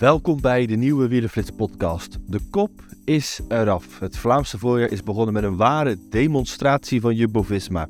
[0.00, 2.18] Welkom bij de nieuwe Wielenflits podcast.
[2.26, 2.70] De kop
[3.04, 3.98] is eraf.
[3.98, 7.88] Het Vlaamse voorjaar is begonnen met een ware demonstratie van Jumbo-Visma.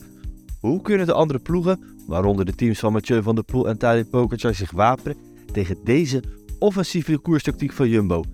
[0.60, 4.04] Hoe kunnen de andere ploegen, waaronder de teams van Mathieu van der Poel en Tadej
[4.04, 5.16] Pogacar, zich wapenen
[5.52, 6.22] tegen deze
[6.58, 8.24] offensieve koerstactiek van Jumbo?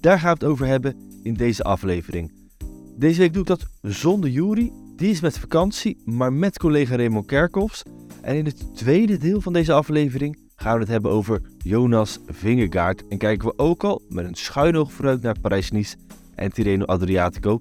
[0.00, 2.32] Daar gaan we het over hebben in deze aflevering.
[2.96, 4.72] Deze week doe ik dat zonder Jury.
[4.96, 7.82] Die is met vakantie, maar met collega Raymond Kerkhoffs.
[8.22, 13.08] En in het tweede deel van deze aflevering gaan we het hebben over Jonas Vingegaard.
[13.08, 15.96] En kijken we ook al met een schuin oog vooruit naar Parijs-Nice
[16.34, 17.58] en Tirreno Adriatico.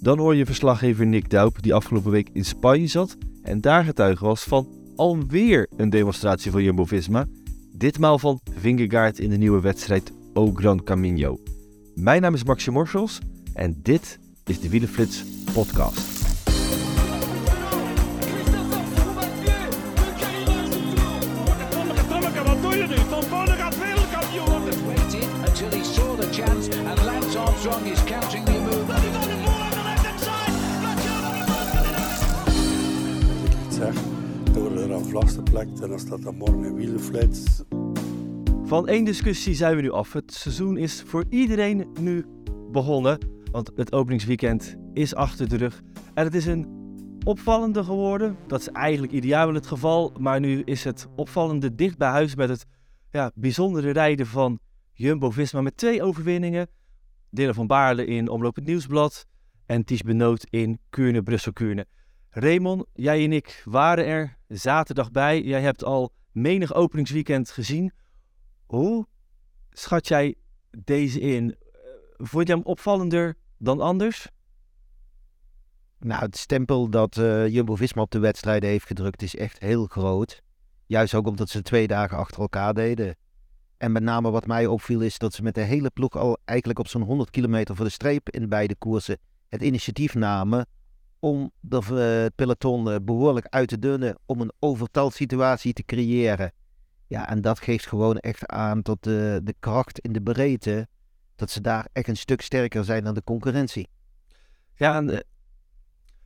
[0.00, 4.24] Dan hoor je verslaggever Nick Daup, die afgelopen week in Spanje zat en daar getuige
[4.24, 7.26] was van alweer een demonstratie van Jumbo-Visma.
[7.72, 11.38] Ditmaal van Vingegaard in de nieuwe wedstrijd O Gran Camino.
[11.94, 13.18] Mijn naam is Maxim Morsels
[13.54, 16.17] en dit is de Wielenflits podcast.
[34.98, 37.62] Aan vlas geplakt en dan staat er morgen een wielenflits.
[38.64, 40.12] Van één discussie zijn we nu af.
[40.12, 42.26] Het seizoen is voor iedereen nu
[42.72, 43.18] begonnen,
[43.50, 45.82] want het openingsweekend is achter de rug.
[46.14, 46.66] En het is een
[47.24, 48.36] opvallende geworden.
[48.46, 52.48] Dat is eigenlijk ideaal het geval, maar nu is het opvallende dicht bij huis met
[52.48, 52.66] het
[53.10, 54.58] ja, bijzondere rijden van
[54.92, 56.68] Jumbo-Visma met twee overwinningen.
[57.30, 59.26] Dylan van Baarle in Omloop het Nieuwsblad
[59.66, 61.86] en Ties Benoot in Kuurne-Brussel-Kuurne.
[62.30, 65.42] Raymond, jij en ik waren er zaterdag bij.
[65.42, 67.92] Jij hebt al menig openingsweekend gezien.
[68.66, 69.06] Hoe
[69.70, 70.34] schat jij
[70.70, 71.54] deze in?
[71.54, 71.80] Eh,
[72.16, 74.28] Vond je hem opvallender dan anders?
[75.98, 80.42] Nou, het stempel dat eh, Jumbo-Visma op de wedstrijden heeft gedrukt is echt heel groot.
[80.86, 83.16] Juist ook omdat ze twee dagen achter elkaar deden.
[83.76, 86.78] En met name wat mij opviel is dat ze met de hele ploeg al eigenlijk
[86.78, 89.18] op zo'n 100 kilometer voor de streep in beide koersen
[89.48, 90.66] het initiatief namen
[91.20, 96.52] om de, eh, het peloton eh, behoorlijk uit te dunnen, om een overtalsituatie te creëren.
[97.06, 100.88] Ja, en dat geeft gewoon echt aan tot de, de kracht in de breedte,
[101.36, 103.88] dat ze daar echt een stuk sterker zijn dan de concurrentie.
[104.74, 105.18] Ja, en, eh,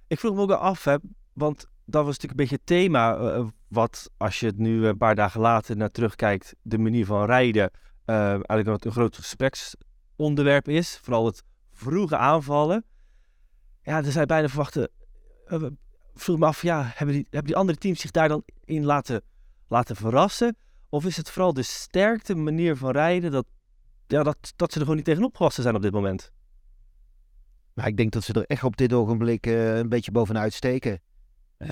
[0.07, 0.85] ik vroeg me ook af,
[1.33, 3.51] want dat was natuurlijk een beetje het thema.
[3.69, 7.71] wat als je het nu een paar dagen later naar terugkijkt, de manier van rijden,
[8.05, 10.99] eigenlijk wat een groot gespreksonderwerp is.
[11.03, 11.43] Vooral het
[11.73, 12.85] vroege aanvallen.
[13.83, 14.89] Ja, er zijn bijna verwachten.
[15.47, 15.67] eh,
[16.15, 19.23] vroeg me af, ja, hebben die, hebben die andere teams zich daar dan in laten,
[19.69, 20.57] laten verrassen?
[20.89, 23.47] Of is het vooral de sterkte manier van rijden dat,
[24.07, 26.33] ja, dat, dat ze er gewoon niet tegenop gewassen zijn op dit moment?
[27.75, 31.01] Maar ik denk dat ze er echt op dit ogenblik eh, een beetje bovenuit steken.
[31.57, 31.69] Eh,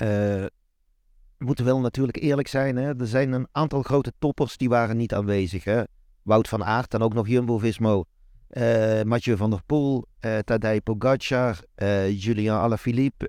[1.37, 2.75] we moeten wel natuurlijk eerlijk zijn.
[2.75, 2.99] Hè?
[2.99, 5.63] Er zijn een aantal grote toppers die waren niet aanwezig.
[5.63, 5.83] Hè?
[6.21, 8.03] Wout van Aert, dan ook nog Jumbo-Visma.
[8.51, 13.27] Eh Mathieu van der Poel, eh Tadej Pogacar, eh Julian Alaphilippe,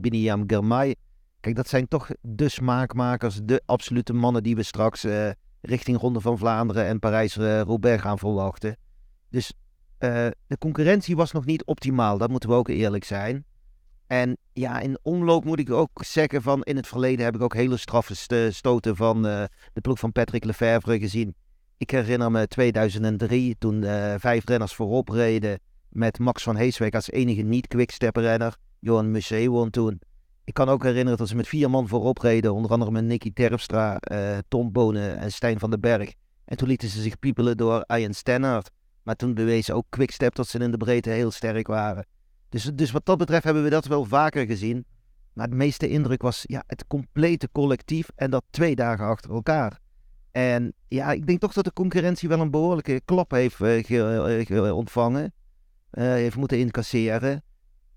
[0.00, 0.94] Biniam Girmay.
[1.40, 5.06] Kijk, dat zijn toch de smaakmakers, de absolute mannen die we straks
[5.60, 8.76] richting Ronde van Vlaanderen en Parijs-Roubaix gaan verwachten.
[9.28, 9.52] Dus
[9.98, 13.44] de concurrentie was nog niet optimaal, dat moeten we ook eerlijk zijn.
[14.06, 17.54] En ja, in omloop moet ik ook zeggen van in het verleden heb ik ook
[17.54, 21.34] hele straffe st- stoten van de ploeg van Patrick Lefevre gezien.
[21.80, 25.58] Ik herinner me 2003 toen eh, vijf renners voorop reden
[25.88, 28.56] met Max van Heeswijk als enige niet-quickstep-renner.
[28.78, 30.00] Johan Museeuw won toen.
[30.44, 33.32] Ik kan ook herinneren dat ze met vier man voorop reden, onder andere met Nicky
[33.32, 36.12] Terpstra, eh, Tom Bonen en Stijn van den Berg.
[36.44, 38.70] En toen lieten ze zich piepelen door Ian Stannard.
[39.02, 42.06] Maar toen bewezen ook Quickstep dat ze in de breedte heel sterk waren.
[42.48, 44.84] Dus, dus wat dat betreft hebben we dat wel vaker gezien.
[45.32, 49.80] Maar het meeste indruk was ja, het complete collectief en dat twee dagen achter elkaar.
[50.32, 54.46] En ja, ik denk toch dat de concurrentie wel een behoorlijke klap heeft eh, eh,
[54.46, 55.32] ge- ontvangen.
[55.90, 57.42] Eh, heeft moeten incasseren.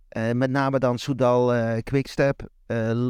[0.10, 2.50] Eh, met name dan Soudal, eh, Quickstep.
[2.66, 3.08] eh,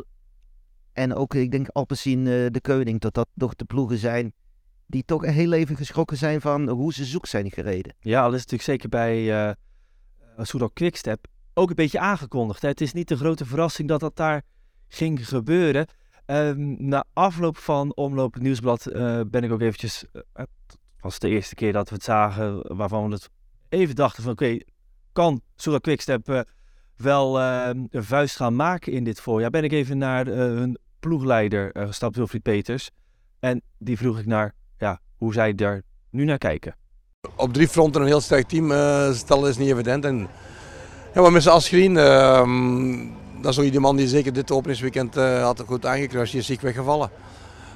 [0.94, 3.00] en ook, ik denk, Alpecin eh, de Koning.
[3.00, 4.34] Dat dat toch de ploegen zijn
[4.88, 7.96] die toch heel even geschrokken zijn van hoe ze zoek zijn gereden.
[8.00, 9.52] Ja, al is natuurlijk zeker bij eh
[10.38, 12.62] Soudal Quickstep ook een beetje aangekondigd.
[12.62, 14.42] Het is niet de grote verrassing dat dat daar
[14.88, 15.88] ging gebeuren.
[16.26, 20.44] Ehm, na afloop van Omloop het Nieuwsblad eh, ben ik ook eventjes eh,
[21.02, 23.30] was de eerste keer dat we het zagen waarvan we het
[23.70, 24.58] even dachten van oké,
[25.14, 26.40] kan Soera Quickstep uh,
[26.96, 29.50] wel uh, een vuist gaan maken in dit voorjaar?
[29.50, 32.90] Ben ik even naar uh, hun ploegleider gestapt, Wilfried Peters.
[33.40, 36.76] En die vroeg ik naar ja, hoe zij daar nu naar kijken.
[37.36, 38.72] Op drie fronten een heel sterk team
[39.14, 40.06] stellen is niet evident.
[40.06, 40.28] En
[41.14, 41.96] ja, met z'n Asgreen,
[43.44, 46.32] ehm, dat is die man die zeker dit openingsweekend had goed aangekruist.
[46.32, 47.10] Die is ziek weggevallen.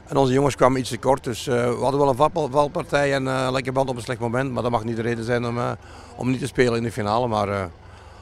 [0.07, 3.23] En onze jongens kwamen iets te kort, dus uh, we hadden wel een valpartij en
[3.23, 4.51] uh, lekker band op een slecht moment.
[4.51, 5.71] Maar dat mag niet de reden zijn om, uh,
[6.15, 7.27] om niet te spelen in de finale.
[7.27, 7.47] Maar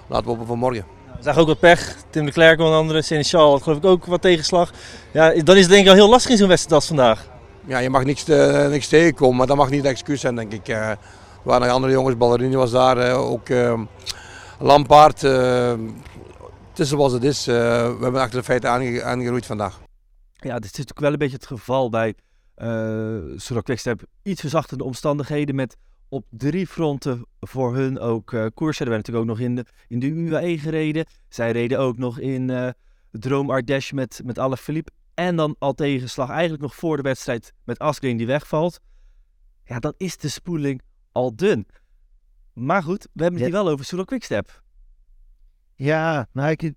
[0.08, 0.86] laten we hopen voor morgen.
[1.18, 1.96] We zagen ook wat pech.
[2.10, 4.72] Tim de Klerk onder andere, Seneschal had geloof ik ook wat tegenslag.
[5.12, 7.28] Ja, dan is het denk ik al heel lastig in zo'n wedstrijd als vandaag.
[7.66, 10.52] Ja, je mag niks, te, niks tegenkomen, maar dat mag niet de excuus zijn denk
[10.52, 10.68] ik.
[10.68, 10.98] er
[11.44, 13.48] waren nog andere jongens, Ballerini was daar, ook
[14.60, 15.22] Lampaard.
[16.78, 17.46] Het is zoals het is.
[17.46, 18.70] we hebben achter de feiten
[19.04, 19.80] aangeroeid vandaag
[20.46, 22.16] ja, dit is natuurlijk wel een beetje het geval bij
[22.58, 24.04] uh, Sorok Quickstep.
[24.24, 25.78] Iets verzachtende omstandigheden met
[26.10, 28.86] op drie fronten voor hun ook uh, koersen.
[28.86, 31.06] Er werden natuurlijk ook nog in de, in de UAE gereden.
[31.30, 32.70] Zij reden ook nog in uh,
[33.12, 34.92] Droom Ardèche met, met Philippe.
[35.14, 38.80] En dan al tegenslag eigenlijk nog voor de wedstrijd met Asgreen die wegvalt.
[39.64, 40.82] Ja, dan is de spoeling
[41.12, 41.68] al dun.
[42.54, 44.64] Maar goed, we hebben het hier wel over Solo Quickstep.
[45.76, 46.74] Ja, nou ik,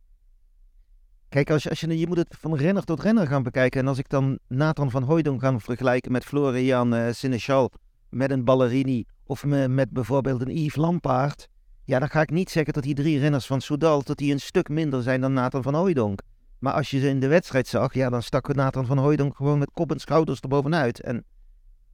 [1.28, 3.80] Kijk, als je, als je, je moet het van renner tot renner gaan bekijken.
[3.80, 7.66] En als ik dan Nathan van Hooydonk ga vergelijken met Florian uh,
[8.08, 11.48] met een Ballerini of me, met bijvoorbeeld een Yves Lampaard.
[11.84, 14.40] Ja, dan ga ik niet zeggen dat die drie renners van Soudal dat die een
[14.40, 16.20] stuk minder zijn dan Nathan van Hooydonk.
[16.58, 19.58] Maar als je ze in de wedstrijd zag, ja, dan stak Nathan van Hooydonk gewoon
[19.58, 21.00] met kop en schouders erbovenuit.
[21.00, 21.24] En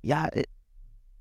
[0.01, 0.43] ja, eh,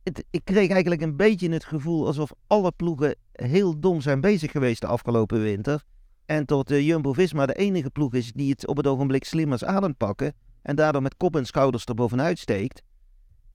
[0.04, 4.52] het, ik kreeg eigenlijk een beetje het gevoel alsof alle ploegen heel dom zijn bezig
[4.52, 5.84] geweest de afgelopen winter.
[6.26, 9.64] En tot uh, Jumbo-Visma de enige ploeg is die het op het ogenblik slim als
[9.64, 10.34] adem pakken.
[10.62, 12.82] En daardoor met kop en schouders erbovenuit steekt.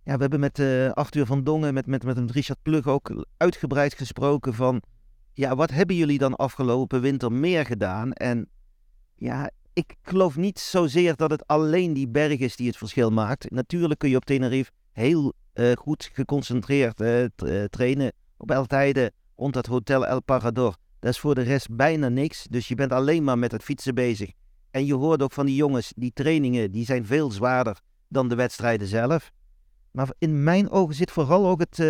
[0.05, 3.95] Ja, we hebben met uh, Arthur van Dongen, met, met, met Richard Plug ook uitgebreid
[3.95, 4.83] gesproken van...
[5.33, 8.13] Ja, wat hebben jullie dan afgelopen winter meer gedaan?
[8.13, 8.49] En
[9.15, 13.51] ja, ik geloof niet zozeer dat het alleen die berg is die het verschil maakt.
[13.51, 19.67] Natuurlijk kun je op Tenerife heel uh, goed geconcentreerd uh, trainen op altijd rond het
[19.67, 20.77] Hotel El Parador.
[20.99, 22.47] Dat is voor de rest bijna niks.
[22.51, 24.31] Dus je bent alleen maar met het fietsen bezig.
[24.71, 28.35] En je hoort ook van die jongens, die trainingen die zijn veel zwaarder dan de
[28.35, 29.31] wedstrijden zelf.
[29.91, 31.83] Maar in mijn ogen zit vooral ook het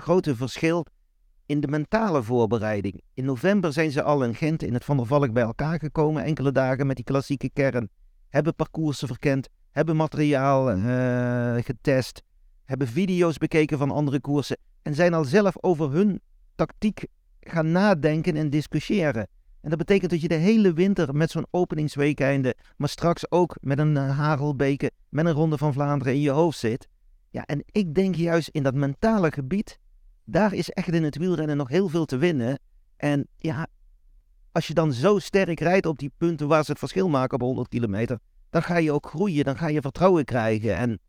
[0.00, 0.86] grote verschil
[1.46, 3.02] in de mentale voorbereiding.
[3.14, 6.24] In november zijn ze al in Gent in het Van der Valk bij elkaar gekomen,
[6.24, 7.90] enkele dagen met die klassieke kern.
[8.28, 10.66] Hebben parcoursen verkend, hebben materiaal
[11.62, 12.22] getest,
[12.68, 16.20] hebben video's bekeken van andere koersen en zijn al zelf over hun
[16.54, 17.06] tactiek
[17.40, 19.28] gaan nadenken en discussiëren.
[19.60, 23.78] En dat betekent dat je de hele winter met zo'n openingsweekende, maar straks ook met
[23.78, 26.88] een uh, Hagelbeke, met een Ronde van Vlaanderen in je hoofd zit.
[27.30, 29.78] Ja, en ik denk juist in dat mentale gebied,
[30.24, 32.58] daar is echt in het wielrennen nog heel veel te winnen.
[32.96, 33.66] En ja,
[34.52, 37.40] als je dan zo sterk rijdt op die punten waar ze het verschil maken op
[37.40, 38.18] 100 kilometer,
[38.50, 40.76] dan ga je ook groeien, dan ga je vertrouwen krijgen.
[40.76, 41.00] En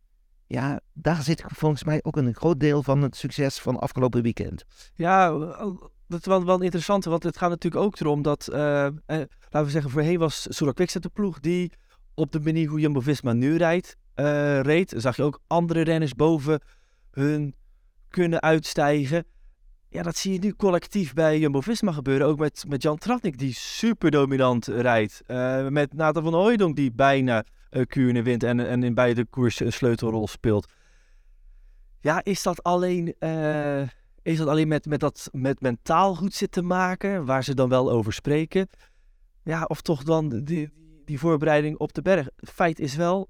[0.50, 4.64] ja, daar zit volgens mij ook een groot deel van het succes van afgelopen weekend.
[4.94, 5.30] Ja,
[6.06, 9.64] dat is wel, wel interessant, want het gaat natuurlijk ook erom dat, uh, eh, laten
[9.64, 11.72] we zeggen, voorheen was Soerak Quickstep de ploeg die
[12.14, 14.94] op de manier hoe Jumbo-Visma nu rijdt, uh, reed.
[14.96, 16.60] Zag je ook andere renners boven
[17.10, 17.54] hun
[18.08, 19.24] kunnen uitstijgen.
[19.88, 22.26] Ja, dat zie je nu collectief bij Jumbo-Visma gebeuren.
[22.26, 25.22] Ook met, met Jan Tratnik, die super dominant rijdt.
[25.26, 29.66] Uh, met Nathan van Hooydonk, die bijna uh, Kuurne wint en, en in beide koersen
[29.66, 30.72] een sleutelrol speelt.
[32.00, 33.14] Ja, is dat alleen
[34.22, 37.90] is dat alleen met, met dat met mentaal goed zitten maken, waar ze dan wel
[37.90, 38.68] over spreken?
[39.42, 40.70] Ja, of toch dan die,
[41.04, 42.28] die voorbereiding op de berg?
[42.36, 43.28] Feit is wel,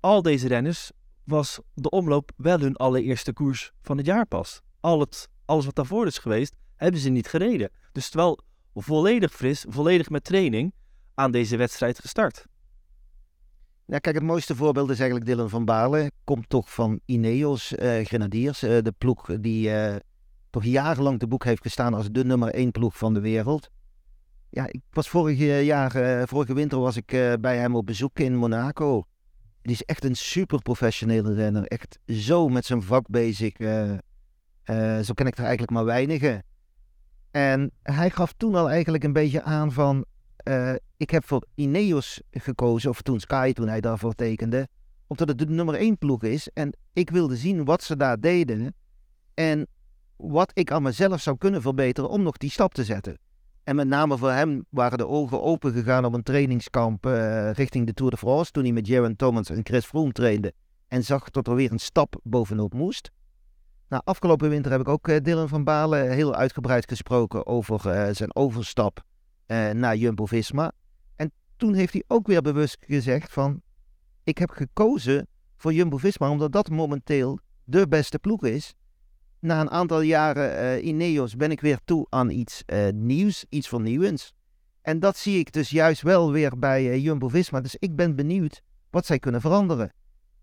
[0.00, 0.90] al deze renners
[1.24, 4.60] was de omloop wel hun allereerste koers van het jaar pas.
[4.80, 7.70] Al het, alles wat daarvoor is geweest, hebben ze niet gereden.
[7.92, 8.38] Dus terwijl
[8.74, 10.74] volledig fris, volledig met training
[11.14, 12.46] aan deze wedstrijd gestart.
[13.86, 16.10] Ja, kijk, het mooiste voorbeeld is eigenlijk Dylan van Baarle.
[16.24, 19.94] Komt toch van Ineos uh, Grenadiers, uh, de ploeg die uh,
[20.50, 23.70] toch jarenlang te boek heeft gestaan als de nummer één ploeg van de wereld.
[24.50, 27.06] Ja, ik was vorige jaar, vorige winter was ik
[27.40, 29.04] bij hem op bezoek in Monaco.
[29.62, 31.64] Die is echt een super professionele renner.
[31.64, 33.56] Echt zo met zijn vak bezig.
[35.02, 36.44] Zo ken ik er eigenlijk maar weinigen.
[37.30, 40.04] En hij gaf toen al eigenlijk een beetje aan van...
[40.96, 44.68] ik heb voor Ineos gekozen, of toen Sky, toen hij daarvoor tekende.
[45.06, 46.48] Omdat het de nummer één ploeg is.
[46.48, 48.74] En ik wilde zien wat ze daar deden.
[49.34, 49.66] En
[50.16, 53.18] wat ik aan mezelf zou kunnen verbeteren om nog die stap te zetten.
[53.64, 57.86] En met name voor hem waren de ogen open gegaan op een trainingskamp uh, richting
[57.86, 58.50] de Tour de France.
[58.50, 60.52] Toen hij met Jaron Thomas en Chris Froome trainde.
[60.88, 63.10] En zag dat er weer een stap bovenop moest.
[63.88, 68.34] Nou, afgelopen winter heb ik ook uh, Dylan van Balen heel uitgebreid gesproken over zijn
[68.36, 69.02] overstap
[69.74, 70.72] naar Jumbo-Visma.
[71.16, 73.62] En toen heeft hij ook weer bewust gezegd van,
[74.24, 78.74] ik heb gekozen voor Jumbo-Visma omdat dat momenteel de beste ploeg is.
[79.38, 84.32] Na een aantal jaren in Neos ben ik weer toe aan iets nieuws, iets vernieuwends.
[84.82, 87.60] En dat zie ik dus juist wel weer bij Jumbo-Visma.
[87.60, 89.92] Dus ik ben benieuwd wat zij kunnen veranderen.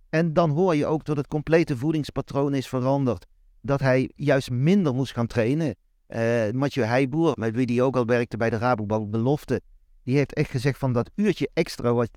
[0.09, 3.25] En dan hoor je ook dat het complete voedingspatroon is veranderd.
[3.61, 5.75] Dat hij juist minder moest gaan trainen.
[6.15, 9.61] Uh, Mathieu Heijboer, met wie hij ook al werkte bij de Rabobank Belofte,
[10.03, 12.09] die heeft echt gezegd van dat uurtje extra wat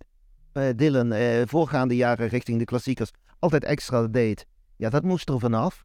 [0.53, 4.47] uh, Dylan uh, voorgaande jaren richting de klassiekers altijd extra deed.
[4.77, 5.85] Ja, dat moest er vanaf.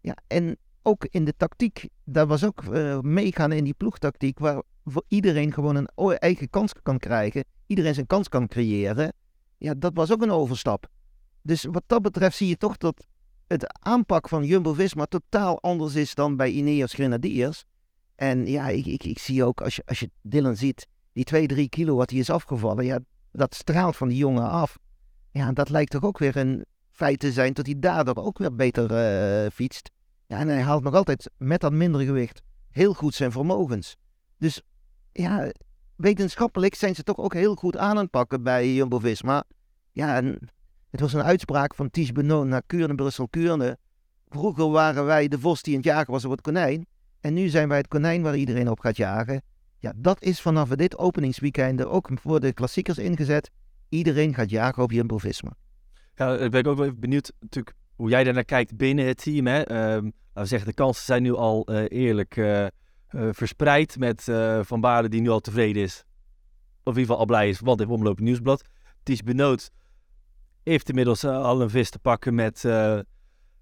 [0.00, 2.68] Ja, en ook in de tactiek, daar was ook
[3.02, 8.06] meegaan in die ploegtactiek, waar voor iedereen gewoon een eigen kans kan krijgen, iedereen zijn
[8.06, 9.12] kans kan creëren.
[9.58, 10.88] Ja, dat was ook een overstap.
[11.42, 13.06] Dus wat dat betreft zie je toch dat
[13.50, 17.64] het aanpak van Jumbo-Visma totaal anders is dan bij Ineos Grenadiers.
[18.14, 21.46] En ja, ik, ik, ik zie ook, als je, als je Dylan ziet, die 2,
[21.46, 22.98] 3 kilo wat hij is afgevallen, ja,
[23.32, 24.78] dat straalt van die jongen af.
[25.30, 28.54] Ja, dat lijkt toch ook weer een feit te zijn dat hij daardoor ook weer
[28.54, 28.90] beter
[29.44, 29.90] uh, fietst.
[30.26, 33.96] Ja, en hij haalt nog altijd met dat minder gewicht heel goed zijn vermogens.
[34.38, 34.62] Dus
[35.12, 35.52] ja,
[35.96, 39.44] wetenschappelijk zijn ze toch ook heel goed aan het pakken bij Jumbo-Visma.
[39.92, 40.38] Ja, en
[40.90, 43.78] het was een uitspraak van Ties Benoot naar Kuurne, Brussel, Kuurne.
[44.28, 46.86] Vroeger waren wij de vos die aan het jagen was op het konijn.
[47.20, 49.42] En nu zijn wij het konijn waar iedereen op gaat jagen.
[49.78, 53.50] Ja, dat is vanaf dit openingsweekend ook voor de klassiekers ingezet.
[53.88, 55.56] Iedereen gaat jagen op Jumbo-Visma.
[56.14, 59.46] Ja, ik ben ook wel even benieuwd natuurlijk hoe jij daarnaar kijkt binnen het team.
[59.46, 59.58] Hè?
[59.58, 59.66] Um,
[60.04, 62.66] laten we zeggen, de kansen zijn nu al uh, eerlijk uh,
[63.10, 64.24] verspreid met
[64.60, 66.04] Van Baarden die nu al tevreden is.
[66.82, 68.64] Of in ieder geval al blij is, want heeft omlopen nieuwsblad.
[69.02, 69.70] Ties Benoot
[70.62, 72.98] heeft inmiddels uh, al een vis te pakken met uh,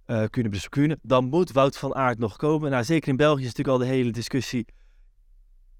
[0.06, 2.70] uh, Dan moet Wout van Aert nog komen.
[2.70, 4.66] Nou, zeker in België is natuurlijk al de hele discussie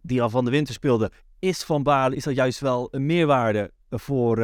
[0.02, 1.10] die al van de winter speelde.
[1.38, 4.36] Is Van Balen, is dat juist wel een meerwaarde voor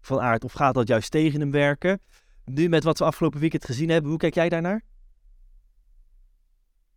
[0.00, 2.00] Van Aert of gaat dat juist tegen hem werken?
[2.44, 4.82] Nu met wat we afgelopen weekend gezien hebben, hoe kijk jij daarnaar?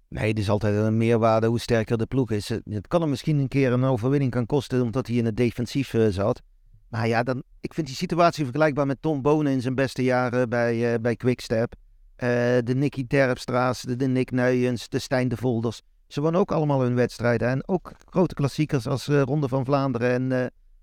[0.08, 2.50] Nee, het is altijd een meerwaarde hoe sterker de ploeg is.
[2.50, 5.96] Het kan hem misschien een keer een overwinning kan kosten omdat hij in het defensief
[6.10, 6.42] zat.
[6.90, 10.50] Maar ja, dan, ik vind die situatie vergelijkbaar met Tom Bonen in zijn beste jaren
[10.50, 11.74] bij, uh, bij Quickstep.
[11.74, 12.28] Uh,
[12.64, 15.82] de Nicky Terpstra's, de, Nick Nuyens, de Stijn de Volders.
[16.08, 17.48] Ze wonnen ook allemaal hun wedstrijden.
[17.48, 20.32] En ook grote klassiekers als uh, Ronde van Vlaanderen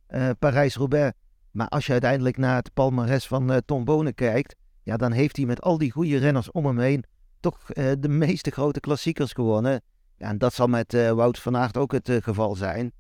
[0.07, 1.17] en Parijs-Roubaix.
[1.51, 5.47] Maar als je uiteindelijk naar het palmares van Tom Bonen kijkt, ja, dan heeft hij
[5.47, 7.05] met al die goede renners om hem heen
[7.41, 7.65] toch
[7.99, 9.83] de meeste grote klassiekers gewonnen.
[10.19, 12.93] En dat zal met Wout van Aert ook het geval zijn.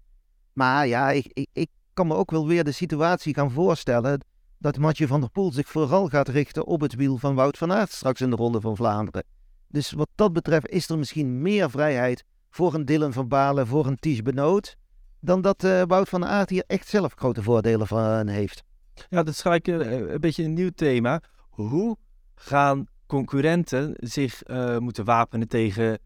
[0.53, 4.21] Maar ja, ik, ik kan me ook wel weer de situatie gaan voorstellen
[4.59, 7.73] dat Matje van der Poel zich vooral gaat richten op het wiel van Wout van
[7.73, 9.25] Aert straks in de Ronde van Vlaanderen.
[9.69, 13.87] Dus wat dat betreft is er misschien meer vrijheid voor een Dylan van Balen, voor
[13.87, 14.77] een Ties Benoot,
[15.21, 18.63] dan dat uh, Wout van Aert hier echt zelf grote voordelen van heeft.
[18.95, 21.23] Ja, dat is gelijk uh, een beetje een nieuw thema.
[21.49, 21.97] Hoe
[22.35, 25.99] gaan concurrenten zich uh, moeten wapenen tegen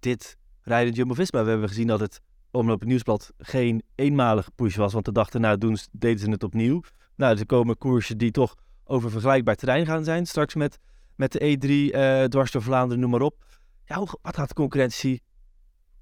[0.00, 1.44] dit rijden Jumbo-Visma?
[1.44, 2.20] We hebben gezien dat het
[2.58, 4.92] Omloop het Nieuwsblad geen eenmalige push was.
[4.92, 6.80] Want de dag daarna doen, deden ze het opnieuw.
[7.16, 10.26] Nou, dus er komen koersen die toch over vergelijkbaar terrein gaan zijn.
[10.26, 10.78] Straks met,
[11.14, 13.44] met de E3, uh, dwars door Vlaanderen, noem maar op.
[13.84, 15.22] Ja, wat gaat de concurrentie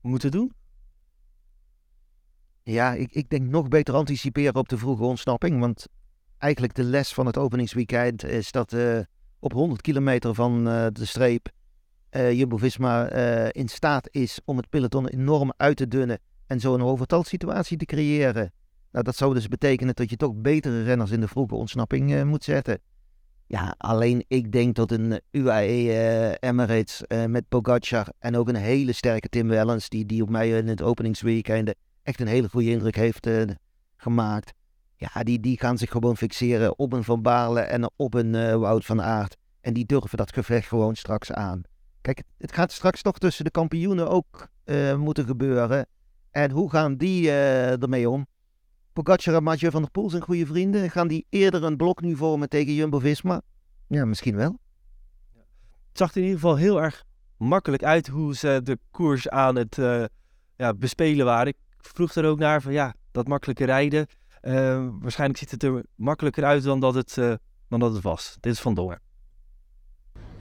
[0.00, 0.52] moeten doen?
[2.62, 5.60] Ja, ik, ik denk nog beter anticiperen op de vroege ontsnapping.
[5.60, 5.86] Want
[6.38, 8.98] eigenlijk de les van het openingsweekend is dat uh,
[9.38, 11.48] op 100 kilometer van uh, de streep
[12.10, 13.08] uh, Jumbo-Visma
[13.50, 17.84] in staat is om het peloton enorm uit te dunnen en zo een overtalsituatie te
[17.84, 18.52] creëren.
[18.90, 22.22] Nou, dat zou dus betekenen dat je toch betere renners in de vroege ontsnapping uh,
[22.22, 22.78] moet zetten.
[23.46, 28.92] Ja, alleen ik denk dat een UAE uh, Emirates met Pogacar en ook een hele
[28.92, 32.96] sterke Tim Wellens, die, die op mij in het openingsweekend echt een hele goede indruk
[32.96, 33.28] heeft
[33.96, 34.52] gemaakt.
[34.96, 38.84] Ja, die, die gaan zich gewoon fixeren op een Van Baarle en op een Wout
[38.84, 39.36] van Aert.
[39.60, 41.62] En die durven dat gevecht gewoon straks aan.
[42.00, 44.48] Kijk, het gaat straks toch tussen de kampioenen ook
[44.96, 45.86] moeten gebeuren.
[46.36, 48.26] En hoe gaan die uh, ermee om?
[48.92, 50.90] Pogacar en Mathieu van der Poel zijn goede vrienden.
[50.90, 53.40] Gaan die eerder een blok nu vormen tegen Jumbo-Visma?
[53.86, 54.58] Ja, misschien wel.
[55.88, 57.04] Het zag in ieder geval heel erg
[57.36, 60.04] makkelijk uit hoe ze de koers aan het uh,
[60.56, 61.46] ja, bespelen waren.
[61.46, 64.06] Ik vroeg er ook naar van ja, dat makkelijke rijden.
[64.42, 67.14] Uh, waarschijnlijk ziet het er makkelijker uit dan dat het,
[67.68, 68.36] dan dat het was.
[68.40, 69.00] Dit is vandoor.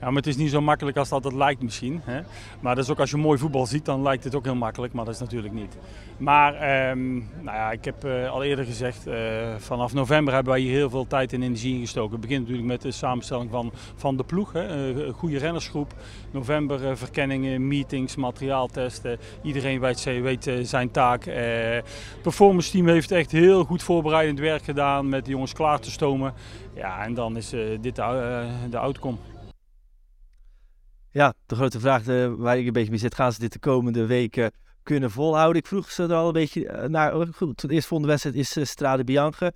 [0.00, 2.00] Ja, maar het is niet zo makkelijk als dat het lijkt misschien.
[2.04, 2.20] Hè?
[2.60, 4.92] Maar dat is ook als je mooi voetbal ziet, dan lijkt het ook heel makkelijk.
[4.92, 5.76] Maar dat is natuurlijk niet.
[6.16, 9.14] Maar ehm, nou ja, ik heb uh, al eerder gezegd, uh,
[9.58, 12.12] vanaf november hebben wij hier heel veel tijd en energie in gestoken.
[12.12, 14.52] Het begint natuurlijk met de samenstelling van, van de ploeg.
[14.52, 14.68] Hè?
[14.68, 15.94] een goede rennersgroep.
[16.30, 19.18] November verkenningen, meetings, materiaaltesten.
[19.42, 21.30] Iedereen weet, weet zijn taak.
[22.22, 26.34] Performance team heeft echt heel goed voorbereidend werk gedaan met de jongens klaar te stomen.
[26.74, 27.50] Ja, en dan is
[27.80, 29.16] dit de, de outcome.
[31.16, 33.58] Ja, de grote vraag de, waar ik een beetje mee zit, gaan ze dit de
[33.58, 35.62] komende weken kunnen volhouden?
[35.62, 37.16] Ik vroeg ze er al een beetje eh, naar.
[37.16, 39.52] Oh, goed, de eerste volgende wedstrijd is uh, Strade Bianche.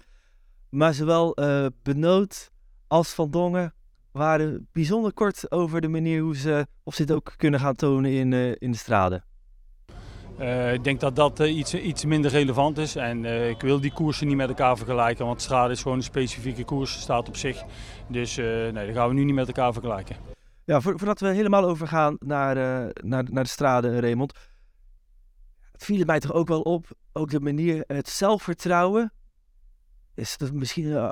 [0.71, 1.37] Maar zowel
[1.83, 2.51] Benoot
[2.87, 3.75] als Van Dongen
[4.13, 8.11] waren bijzonder kort over de manier hoe ze, of ze dit ook kunnen gaan tonen
[8.11, 9.23] in, in de strade.
[10.73, 12.97] Ik denk dat dat iets, iets minder relevant is.
[12.97, 15.27] En ik wil die koersen niet met elkaar vergelijken.
[15.27, 17.63] Want strade is gewoon een specifieke koers, staat op zich.
[18.09, 20.40] Dus nee, dat gaan we nu niet met elkaar vergelijken.
[20.71, 24.33] Ja, voordat we helemaal overgaan naar, uh, naar, naar de straden, Raymond.
[25.73, 29.13] Het viel mij toch ook wel op, ook de manier, het zelfvertrouwen.
[30.15, 31.09] Is dat misschien uh,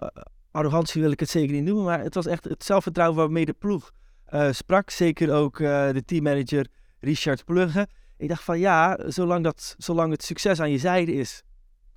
[0.51, 3.53] arrogantie wil ik het zeker niet noemen, maar het was echt het zelfvertrouwen waarmee de
[3.53, 3.91] ploeg
[4.29, 4.91] uh, sprak.
[4.91, 6.67] Zeker ook de teammanager
[7.01, 7.89] Richard Plugge.
[8.17, 11.43] Ik dacht van ja, zolang, dat, zolang het succes aan je zijde is,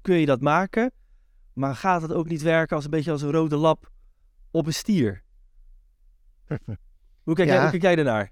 [0.02, 0.92] kun je dat maken.
[1.54, 3.92] Maar gaat het ook niet werken als een beetje als een rode lap
[4.52, 5.24] op een stier?
[7.24, 7.54] Hoe kijk, ja.
[7.54, 8.32] jij, hoe kijk jij ernaar?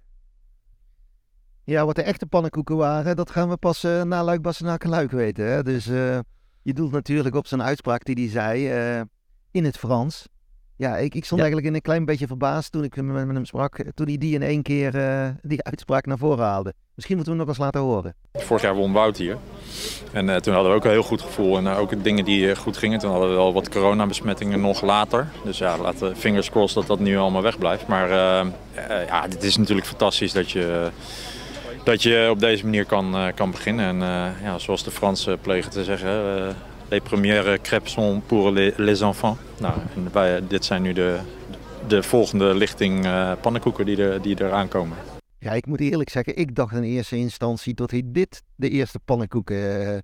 [1.63, 4.89] Ja, wat de echte pannenkoeken waren, dat gaan we pas uh, na Luik, Bastenaak en
[4.89, 5.45] Luik weten.
[5.51, 5.63] Hè?
[5.63, 6.19] Dus uh,
[6.61, 9.01] je doelt natuurlijk op zijn uitspraak die hij zei uh,
[9.51, 10.27] in het Frans.
[10.79, 11.45] Ja, ik, ik stond ja.
[11.45, 13.83] eigenlijk in een klein beetje verbaasd toen ik met, met hem sprak.
[13.93, 14.91] Toen hij die in één keer
[15.41, 16.73] die uitspraak naar voren haalde.
[16.95, 18.15] Misschien moeten we hem nog eens laten horen.
[18.33, 19.37] Vorig jaar won Wout hier.
[20.11, 21.57] En uh, toen hadden we ook een heel goed gevoel.
[21.57, 22.99] En uh, ook dingen die uh, goed gingen.
[22.99, 25.27] Toen hadden we wel wat coronabesmettingen nog later.
[25.43, 27.87] Dus ja, laten fingers crossed dat dat nu allemaal wegblijft.
[27.87, 28.09] Maar
[29.07, 30.89] ja, het is natuurlijk fantastisch dat je,
[31.83, 33.85] dat je op deze manier kan, kan beginnen.
[33.85, 33.97] En
[34.43, 36.55] ja, zoals de Fransen plegen te zeggen...
[36.91, 39.37] les premières crêpes sont pour les, les enfants.
[39.59, 39.73] Nou,
[40.47, 41.19] dit zijn nu de,
[41.87, 43.07] de volgende lichting
[43.41, 44.97] pannenkoeken die er, die er aankomen.
[45.41, 48.99] Ja, ik moet eerlijk zeggen, ik dacht in eerste instantie dat hij dit de eerste
[48.99, 49.97] pannenkoeken uh,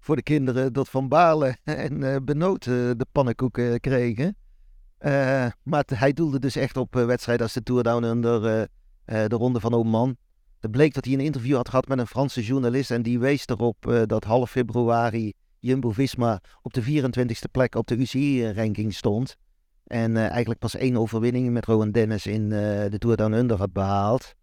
[0.00, 4.36] voor de kinderen, dat Van Balen en uh, Benoot uh, de pannenkoeken kregen.
[5.62, 8.68] maar hij doelde dus echt op wedstrijden als de Tour Down Under,
[9.04, 10.16] de Ronde van Oman.
[10.60, 13.46] Het bleek dat hij een interview had gehad met een Franse journalist en die wees
[13.46, 19.36] erop dat half februari Jumbo-Visma op de 24e plek op de UCI-ranking stond.
[19.84, 24.34] En eigenlijk pas één overwinning met Rowan Dennis in de Tour Down Under had behaald.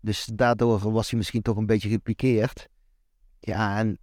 [0.00, 2.68] Dus daardoor was hij misschien toch een beetje gepikeerd.
[3.40, 3.98] Ja, en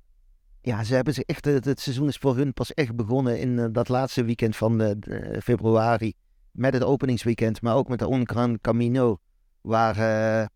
[0.62, 3.66] ja, ze hebben zich echt, het, seizoen is voor hun pas echt begonnen in uh,
[3.72, 5.04] dat laatste weekend van
[5.44, 6.14] februari.
[6.52, 9.18] Met het openingsweekend, maar ook met de Onkran Camino.
[9.62, 10.50] Waar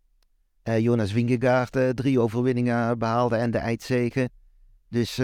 [0.62, 4.30] Jonas Wingegaard drie overwinningen behaalde en de eindzegen.
[4.88, 5.20] Dus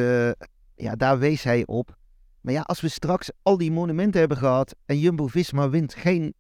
[0.75, 1.97] ja, daar wees hij op.
[2.41, 6.35] Maar ja, als we straks al die monumenten hebben gehad en Jumbo-Visma wint geen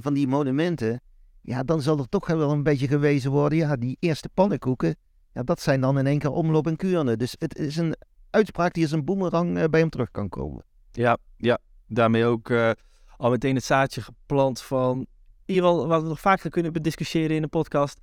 [0.00, 1.00] van die monumenten
[1.44, 3.58] ja, dan zal er toch wel een beetje gewezen worden.
[3.58, 4.96] Ja, die eerste pannenkoeken,
[5.32, 7.16] ja, dat zijn dan in één keer omloop en kuurne.
[7.16, 7.96] Dus het is een
[8.30, 10.64] uitspraak die als een boemerang uh, bij hem terug kan komen.
[10.90, 11.58] Ja, ja.
[11.86, 12.70] daarmee ook uh,
[13.16, 15.06] al meteen het zaadje geplant van...
[15.46, 18.00] Ieder geval, wat we nog vaker kunnen bediscussiëren in de podcast...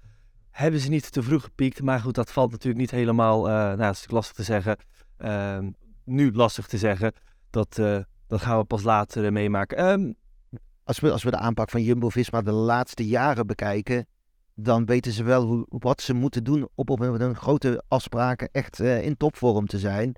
[0.49, 1.81] hebben ze niet te vroeg gepiekt.
[1.81, 3.45] Maar goed, dat valt natuurlijk niet helemaal...
[3.45, 4.77] Nou, dat is lastig te zeggen.
[5.21, 5.69] Ehm,
[6.03, 7.13] nu lastig te zeggen.
[7.49, 7.75] Dat,
[8.27, 9.85] dat gaan we pas later meemaken.
[9.85, 10.15] Um,
[10.83, 14.05] als we, als we de aanpak van Jumbo-Visma de laatste jaren bekijken,
[14.55, 18.79] dan weten ze wel hoe, wat ze moeten doen op, op een grote afspraken echt
[18.79, 20.15] uh, in topvorm te zijn.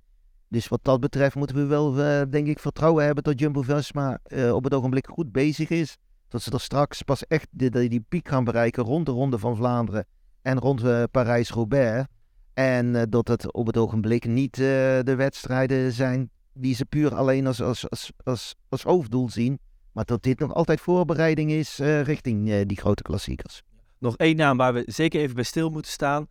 [0.48, 1.94] Dus wat dat betreft moeten we wel,
[2.30, 4.20] denk ik, vertrouwen hebben dat Jumbo-Visma
[4.52, 5.98] op het ogenblik goed bezig is.
[6.28, 9.56] Dat ze er straks pas echt die, die piek gaan bereiken rond de Ronde van
[9.56, 10.06] Vlaanderen
[10.42, 12.06] en rond Parijs-Roubaix.
[12.54, 17.62] En dat het op het ogenblik niet de wedstrijden zijn die ze puur alleen als,
[17.62, 19.60] als, als, als, als hoofddoel zien.
[19.92, 23.62] Maar dat dit nog altijd voorbereiding is uh, richting uh, die grote klassiekers.
[24.00, 26.28] Nog één naam waar we zeker even bij stil moeten staan.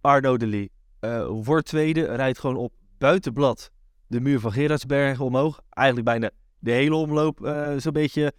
[0.00, 0.70] Arno de Lee.
[1.00, 3.70] Uh, wordt tweede, rijdt gewoon op buitenblad
[4.06, 5.60] de muur van Gerardsbergen omhoog.
[5.70, 7.38] Eigenlijk bijna de hele omloop
[7.76, 8.32] zo'n beetje,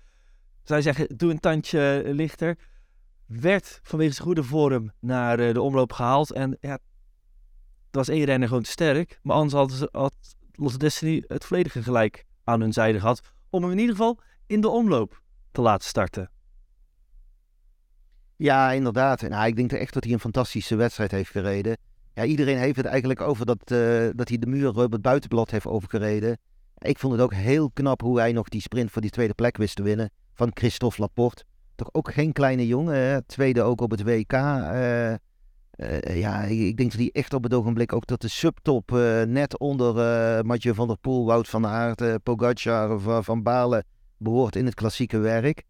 [0.64, 2.58] zou je zeggen, doe een tandje lichter.
[3.26, 6.32] Werd vanwege zijn goede vorm naar de omloop gehaald.
[6.32, 6.78] En ja,
[7.96, 9.20] was één renner gewoon te sterk.
[9.22, 10.12] Maar anders had,
[10.52, 13.22] Lotte Destiny het volledige gelijk aan hun zijde gehad.
[13.50, 16.32] Om hem in ieder geval in de omloop te laten starten.
[18.36, 19.22] Ja, inderdaad.
[19.22, 21.78] Nou, ik denk echt dat hij een fantastische wedstrijd heeft gereden.
[22.14, 25.66] Ja, iedereen heeft het eigenlijk over dat, uh, dat hij de muur het buitenblad heeft
[25.66, 26.38] overgereden.
[26.78, 29.58] Ik vond het ook heel knap hoe hij nog die sprint voor die tweede plek
[29.58, 31.44] wist te winnen van Christophe Laporte.
[31.76, 33.26] toch ook geen kleine jongen.
[33.26, 34.32] Tweede ook op het WK.
[34.34, 35.14] eh,
[35.82, 39.22] eh, ja, ik, denk dat hij echt op het ogenblik ook tot de subtop, eh,
[39.22, 43.44] net onder eh Mathieu van der Poel, Wout van Aert, eh, Pogacar of eh, Van
[43.44, 43.86] Balen,
[44.18, 45.64] behoort in het klassieke werk.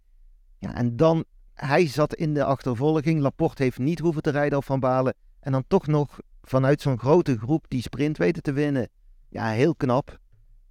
[0.58, 3.20] Ja, en dan, hij zat in de achtervolging.
[3.20, 5.14] Laporte heeft niet hoeven te rijden op Van Balen.
[5.40, 8.90] En dan toch nog vanuit zo'n grote groep die sprint weten te winnen.
[9.30, 10.20] Ja, heel knap.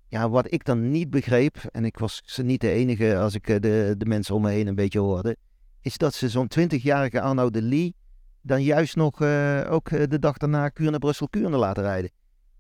[0.09, 3.61] Ja, wat ik dan niet begreep, en ik was niet de enige als ik eh,
[3.61, 5.37] de, de mensen om me heen een beetje hoorde,
[5.81, 7.95] is dat ze zo'n 20-jarige Arnaud de Lee
[8.43, 12.11] dan juist nog eh, ook eh, de dag daarna Kuurne-Brussel-Kuurne laten rijden.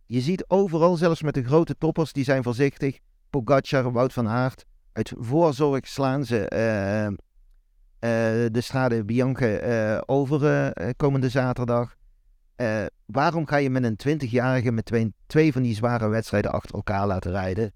[0.06, 2.98] Je ziet overal, zelfs met de grote toppers, die zijn voorzichtig.
[3.30, 7.12] Pogacar, Wout van Aert, uit voorzorg slaan ze eh, eh,
[8.52, 11.94] de Strade Bianche over komende zaterdag.
[13.06, 17.06] Waarom ga je met een 20-jarige met twee, twee van die zware wedstrijden achter elkaar
[17.06, 17.72] laten rijden?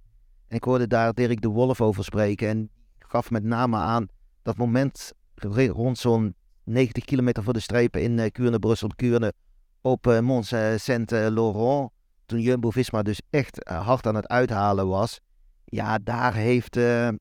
[0.49, 4.07] En ik hoorde daar Dirk de Wolf over spreken en gaf met name aan
[4.43, 5.13] dat moment
[5.73, 6.35] rond zo'n
[6.65, 9.33] 90 kilometer voor de strepen in eh, Kuurne, Brussel, Kuurne
[9.81, 10.47] op eh, Mont
[10.77, 11.91] Saint-Laurent.
[12.27, 15.21] Toen Jumbo-Visma dus echt eh, hard aan het uithalen was.
[15.65, 17.15] Ja, daar heeft, eh, eh,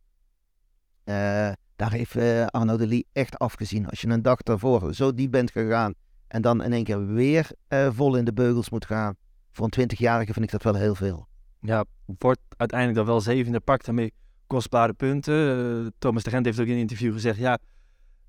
[1.76, 2.16] daar heeft
[2.52, 3.90] Arnaud de Lee echt afgezien.
[3.90, 5.94] Als je een dag daarvoor zo diep bent gegaan
[6.28, 7.52] en dan in één keer weer
[7.90, 9.16] vol in de beugels moet gaan.
[9.52, 11.28] Voor een 20-jarige vind ik dat wel heel veel.
[11.60, 11.86] Ja,
[12.18, 14.14] wordt uiteindelijk dan wel zevende, pakt daarmee
[14.48, 15.94] kostbare punten.
[15.98, 17.60] Thomas de Gent heeft ook in een interview gezegd, ja,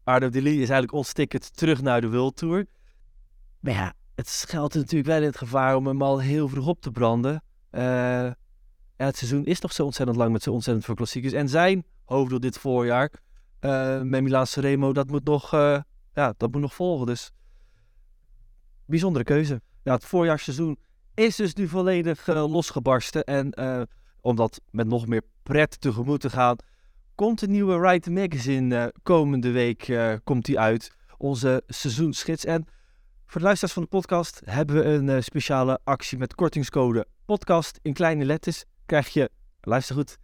[0.05, 2.67] De Lee is eigenlijk ons ticket terug naar de World Tour.
[3.61, 6.81] Maar ja, het schuilt natuurlijk wel in het gevaar om hem al heel vroeg op
[6.81, 7.43] te branden.
[7.71, 8.31] Eh,
[8.97, 11.33] het seizoen is nog zo ontzettend lang met zo ontzettend veel klassiekers.
[11.33, 13.11] En zijn hoofddoel dit voorjaar,
[13.61, 15.81] eh met Milaan Sanremo, dat moet nog, eh,
[16.15, 17.07] ja, dat moet nog volgen.
[17.07, 17.31] Dus
[18.87, 19.61] bijzondere keuze.
[19.83, 20.79] Ja, het voorjaarsseizoen
[21.15, 23.25] is dus nu volledig losgebarsten.
[23.25, 23.55] En
[24.21, 26.57] om dat met nog meer pret tegemoet te gaan,
[27.15, 30.93] komt de nieuwe Ride Magazine eh, komende week eh, komt die uit.
[31.19, 32.45] Onze seizoensgids.
[32.45, 32.67] En
[33.27, 37.79] voor de luisteraars van de podcast hebben we een eh, speciale actie met kortingscode podcast
[37.83, 38.65] in kleine letters.
[38.87, 40.19] Krijg je, luister goed,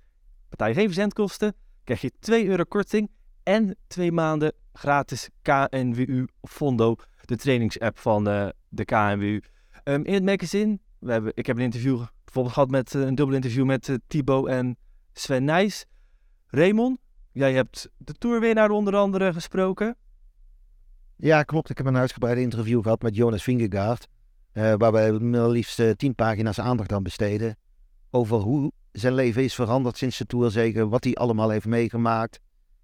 [0.49, 3.11] betaal je geen verzendkosten, krijg je 2 euro korting
[3.43, 8.25] en twee maanden gratis KNWU Fondo, de trainingsapp van
[8.69, 9.43] de KNWU.
[9.85, 13.35] Ehm, in het magazine, we hebben, ik heb een interview bijvoorbeeld gehad met een dubbel
[13.35, 14.77] interview met Thibaut en
[15.13, 15.87] Sven Nijs.
[16.51, 16.99] Raymond,
[17.33, 19.97] jij hebt de tourwinnaar onder andere gesproken.
[21.17, 21.71] Ja, klopt.
[21.71, 24.09] Ik heb een uitgebreid interview gehad met Jonas Vingegaard.
[24.53, 27.57] eh, waar we liefst eh, tien pagina's aandacht aan besteden.
[28.11, 30.89] Over hoe zijn leven is veranderd sinds de Tourzege.
[30.89, 32.41] Wat hij allemaal heeft meegemaakt.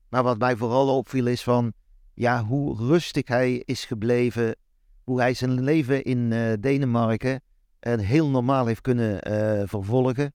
[0.08, 1.72] Maar wat mij vooral opviel is van...
[2.14, 4.56] Ja, hoe rustig hij is gebleven.
[5.04, 7.40] Hoe hij zijn leven in eh, Denemarken
[7.78, 9.18] eh, heel normaal heeft kunnen
[9.68, 10.34] vervolgen.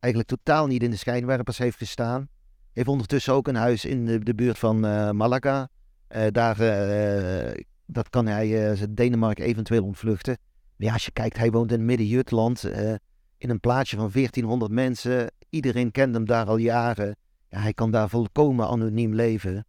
[0.00, 2.28] Eigenlijk totaal niet in de schijnwerpers heeft gestaan.
[2.80, 5.68] Heeft ondertussen ook een huis in de, de buurt van eh, Malaga.
[6.08, 10.36] Eh, daar, eh, dat kan hij uh, Denemarken eventueel ontvluchten.
[10.76, 12.64] Maar ja, als je kijkt, hij woont in Midden-Jutland.
[13.38, 15.32] in een plaatsje van 1400 mensen.
[15.50, 17.16] Iedereen kent hem daar al jaren.
[17.48, 19.66] Ja, hij kan daar volkomen anoniem leven.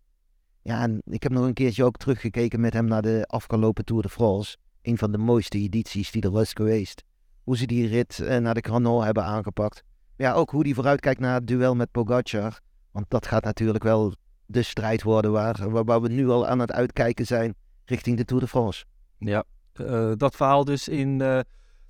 [0.61, 4.01] Ja, en ik heb nog een keertje ook teruggekeken met hem naar de afgelopen Tour
[4.01, 4.57] de France.
[4.81, 7.03] Een van de mooiste edities die er was geweest.
[7.43, 9.83] Hoe ze die rit naar de Granon hebben aangepakt.
[10.15, 12.61] Ja, ook hoe die vooruitkijkt naar het duel met Pogacar.
[12.91, 14.13] Want dat gaat natuurlijk wel
[14.45, 18.41] de strijd worden waar, waar, we nu al aan het uitkijken zijn richting de Tour
[18.41, 18.85] de France.
[19.17, 21.39] Ja, eh, dat verhaal dus in eh,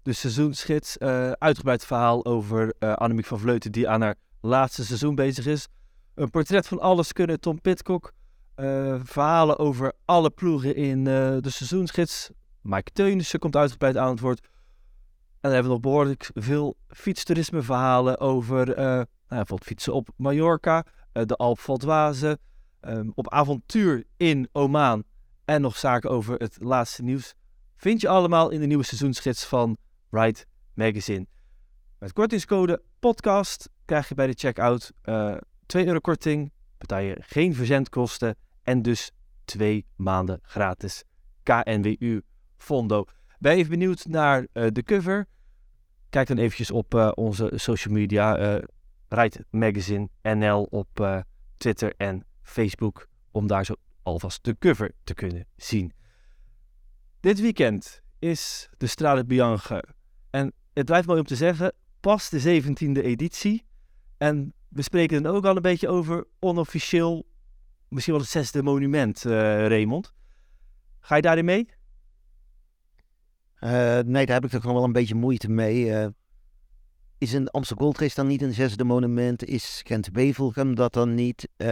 [0.01, 0.97] de seizoensgids.
[0.97, 5.67] eh uitgebreid verhaal over Annemiek van Vleuten die aan haar laatste seizoen bezig is.
[6.15, 8.11] Een portret van alles kunnen Tom Pitcock.
[9.03, 12.29] verhalen over alle ploegen in de seizoensgids.
[12.61, 14.39] Mike Teunissen komt uitgebreid aan het woord.
[14.39, 14.49] En
[15.49, 18.75] dan hebben we nog behoorlijk veel fietstoerisme verhalen over
[19.31, 22.39] nou, bijvoorbeeld fietsen op Mallorca, eh, de Alp Valdwaze,
[22.79, 25.03] ehm, op avontuur in Omaan
[25.45, 27.33] en nog zaken over het laatste nieuws.
[27.75, 29.77] Vind je allemaal in de nieuwe seizoensgids van
[30.09, 31.25] Ride Magazine.
[31.99, 37.55] Met kortingscode podcast krijg je bij de checkout eh 2 euro korting, betaal je geen
[37.55, 39.11] verzendkosten en dus
[39.45, 41.03] twee maanden gratis
[41.43, 42.21] KNWU
[42.57, 43.05] Fondo.
[43.39, 45.27] Ben je even benieuwd naar eh, de cover?
[46.09, 48.59] Kijk dan eventjes op onze social media,
[49.13, 51.19] Ride Magazine NL op eh,
[51.57, 55.93] Twitter en Facebook, om daar zo alvast de cover te kunnen zien.
[57.19, 59.83] Dit weekend is de Strade Bianche.
[60.29, 63.65] En het blijft mooi om te zeggen, pas de 17e editie.
[64.17, 67.25] En we spreken dan ook al een beetje over onofficieel,
[67.87, 69.31] misschien wel het zesde monument, eh
[69.67, 70.13] Raymond.
[70.99, 71.69] Ga je daarin mee?
[73.59, 75.85] Uh, nee, daar heb ik toch nog wel een beetje moeite mee.
[75.85, 76.07] Uh,
[77.21, 79.45] is een Amsterdam Gold Race dan niet een zesde monument?
[79.45, 81.47] Is Gent-Wevelgem dat dan niet?
[81.57, 81.67] Uh,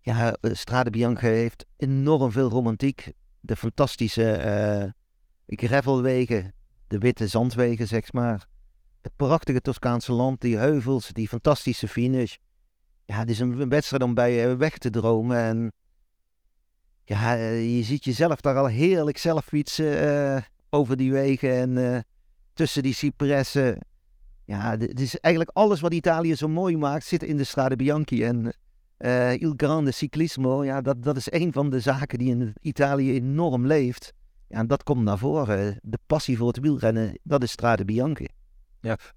[0.00, 3.12] ja, eh, Strade Bianca heeft enorm veel romantiek.
[3.40, 4.88] De fantastische eh
[5.46, 6.52] gravelwegen,
[6.86, 8.46] de witte zandwegen, zeg maar.
[9.00, 12.36] Het prachtige Toscaanse land, die heuvels, die fantastische finish.
[13.04, 15.36] Ja, het is een wedstrijd om bij weg te dromen.
[15.36, 15.72] En
[17.04, 22.04] ja, je ziet jezelf daar al heerlijk zelf fietsen over die wegen en
[22.54, 23.78] tussen die cipressen.
[24.44, 28.24] Ja, het is eigenlijk alles wat Italië zo mooi maakt, zit in de Strade Bianchi.
[28.24, 28.54] En
[28.96, 33.12] eh Il Grande Ciclismo, ja, dat, dat is een van de zaken die in Italië
[33.12, 34.12] enorm leeft.
[34.48, 35.78] Ja, en dat komt naar voren.
[35.82, 38.26] De passie voor het wielrennen, dat is Strade Bianchi.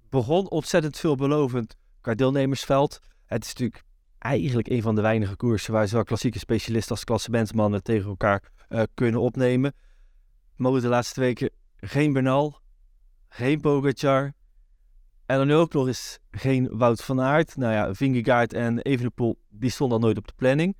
[0.10, 3.00] begon ontzettend veelbelovend qua deelnemersveld.
[3.26, 3.84] Het is natuurlijk
[4.17, 8.84] eigenlijk een van de weinige koersen waar zowel klassieke specialisten als klassementsmannen tegen elkaar eh,
[8.93, 9.73] kunnen opnemen.
[10.56, 12.60] Mogen de laatste weken geen Bernal,
[13.27, 14.33] geen Pogacar
[15.25, 17.55] en dan ook nog eens geen Wout van Aert.
[17.55, 20.77] Nou ja, Vingegaard en Evenepoel, die stonden al nooit op de planning.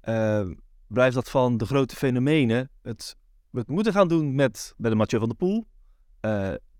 [0.00, 0.50] Eh,
[0.86, 3.16] blijft dat van de grote fenomenen het,
[3.52, 5.66] het moeten gaan doen met, met de Mathieu van der Poel.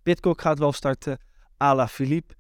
[0.03, 1.19] Pitcock gaat wel starten.
[1.57, 2.35] Ala Philippe.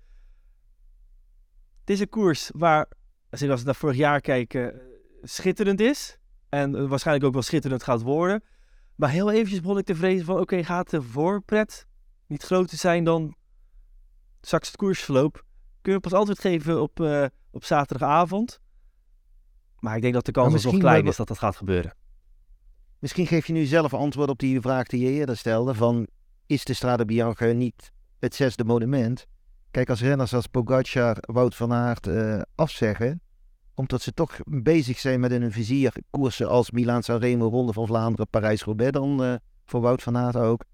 [1.80, 2.88] Het is een koers waar,
[3.30, 4.80] als we naar vorig jaar kijken,
[5.22, 6.18] schitterend is.
[6.48, 8.44] En waarschijnlijk ook wel schitterend gaat worden.
[8.94, 11.86] Maar heel eventjes begon ik te vrezen van, oké, gaat de voorpret
[12.30, 13.34] niet groter zijn dan
[14.40, 15.44] straks het koersverloop?
[15.82, 18.60] Kun je pas antwoord geven op, eh, op zaterdagavond?
[19.78, 21.94] Maar ik denk dat de kans nog klein is dat dat gaat gebeuren.
[22.98, 26.06] Misschien geef je nu zelf antwoord op die vraag die je eerder stelde: van
[26.46, 29.26] is de Strade Bianca niet het zesde monument?
[29.70, 33.20] Kijk, als renners als Pogacar, Wout van Aert eh, afzeggen,
[33.74, 37.86] omdat ze toch bezig zijn met in hun vizier koersen als Milaan Sanremo, Ronde van
[37.86, 40.64] Vlaanderen, Parijs-Roubaix, dan eh, voor Wout van Aert ook.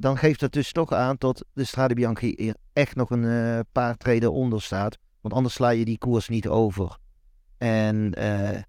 [0.00, 3.60] Dan geeft dat dus toch aan dat de Strade Bianca hier echt nog een eh,
[3.72, 4.98] paar treden onder staat.
[5.20, 6.96] Want anders sla je die koers niet over.
[7.58, 8.62] En eh,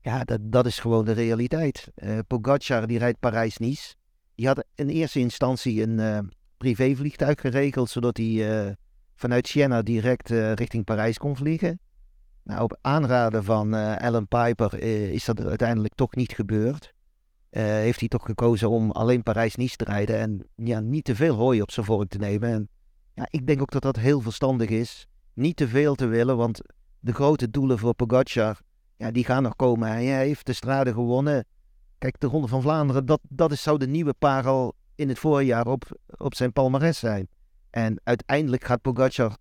[0.00, 1.88] ja, dat, dat is gewoon de realiteit.
[1.94, 3.94] Eh Pogacar die rijdt Parijs-Nice.
[4.34, 8.76] Die had in eerste instantie een privévliegtuig geregeld, zodat hij
[9.14, 11.80] vanuit Siena direct richting Parijs kon vliegen.
[12.42, 14.78] Nou, op aanraden van Alan Piper
[15.12, 16.93] is dat uiteindelijk toch niet gebeurd.
[17.54, 21.34] Eh, heeft hij toch gekozen om alleen Parijs-Nice te rijden en ja, niet te veel
[21.34, 22.50] hooi op zijn vork te nemen.
[22.50, 22.68] En
[23.14, 25.06] ja, ik denk ook dat dat heel verstandig is.
[25.34, 26.60] Niet te veel te willen, want
[27.00, 28.60] de grote doelen voor Pogacar,
[28.96, 29.88] ja, die gaan nog komen.
[29.88, 31.44] Hij heeft de strade gewonnen.
[31.98, 35.66] Kijk, de Ronde van Vlaanderen, dat, dat is, zou de nieuwe parel in het voorjaar
[35.66, 37.28] op, op zijn palmares zijn.
[37.70, 39.36] En uiteindelijk gaat Pogacar,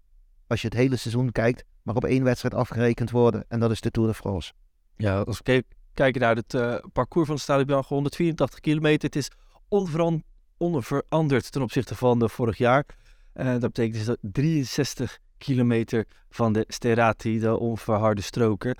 [0.47, 3.45] als je het hele seizoen kijkt, maar op één wedstrijd afgerekend worden.
[3.47, 4.54] En dat is de Tour de France.
[4.95, 9.06] Ja, als ke- kijken naar het eh, parcours van de Stade Bianca, 184 kilometer.
[9.06, 9.32] Het is
[9.67, 10.23] onveran-
[10.58, 12.86] onveranderd ten opzichte van vorig jaar.
[13.34, 18.77] Eh, dat betekent dus dat 63 kilometer van de Sterati, de onverharde stroken.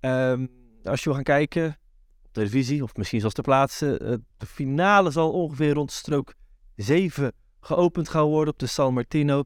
[0.00, 0.46] Ehm,
[0.84, 1.78] als je wil gaan kijken
[2.24, 6.34] op televisie, of misschien zelfs ter plaatse, eh, de finale zal ongeveer rond strook
[6.76, 9.42] 7 geopend gaan worden op de San Martino.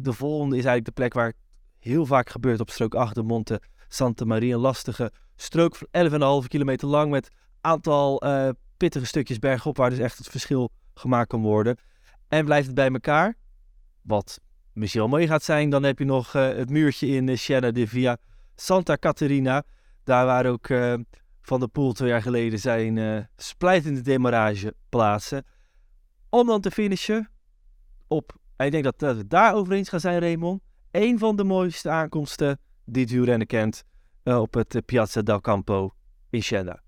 [0.00, 1.36] De volgende is eigenlijk de plek waar het
[1.78, 4.54] heel vaak gebeurt op strook 8, de Monte Santa Maria.
[4.54, 7.28] Een lastige strook van 11,5 kilometer lang met
[7.60, 11.76] aantal eh, pittige stukjes bergop waar dus echt het verschil gemaakt kan worden.
[12.28, 13.36] En blijft het bij elkaar,
[14.02, 14.40] wat
[14.72, 17.70] misschien wel mooi gaat zijn, dan heb je nog eh, het muurtje in uh, Siena
[17.70, 18.16] di Via
[18.54, 19.64] Santa Caterina.
[20.04, 20.94] Daar waar ook eh,
[21.40, 25.44] Van der Poel twee jaar geleden zijn eh splijtende demarrage plaatsen.
[26.30, 27.30] Om dan te finishen
[28.06, 31.36] op, en ik denk dat, dat we daar over eens gaan zijn Raymond, een van
[31.36, 33.88] de mooiste aankomsten die het wielrennen kent eh,
[34.36, 35.94] op het eh, Piazza del Campo
[36.30, 36.82] in Siena.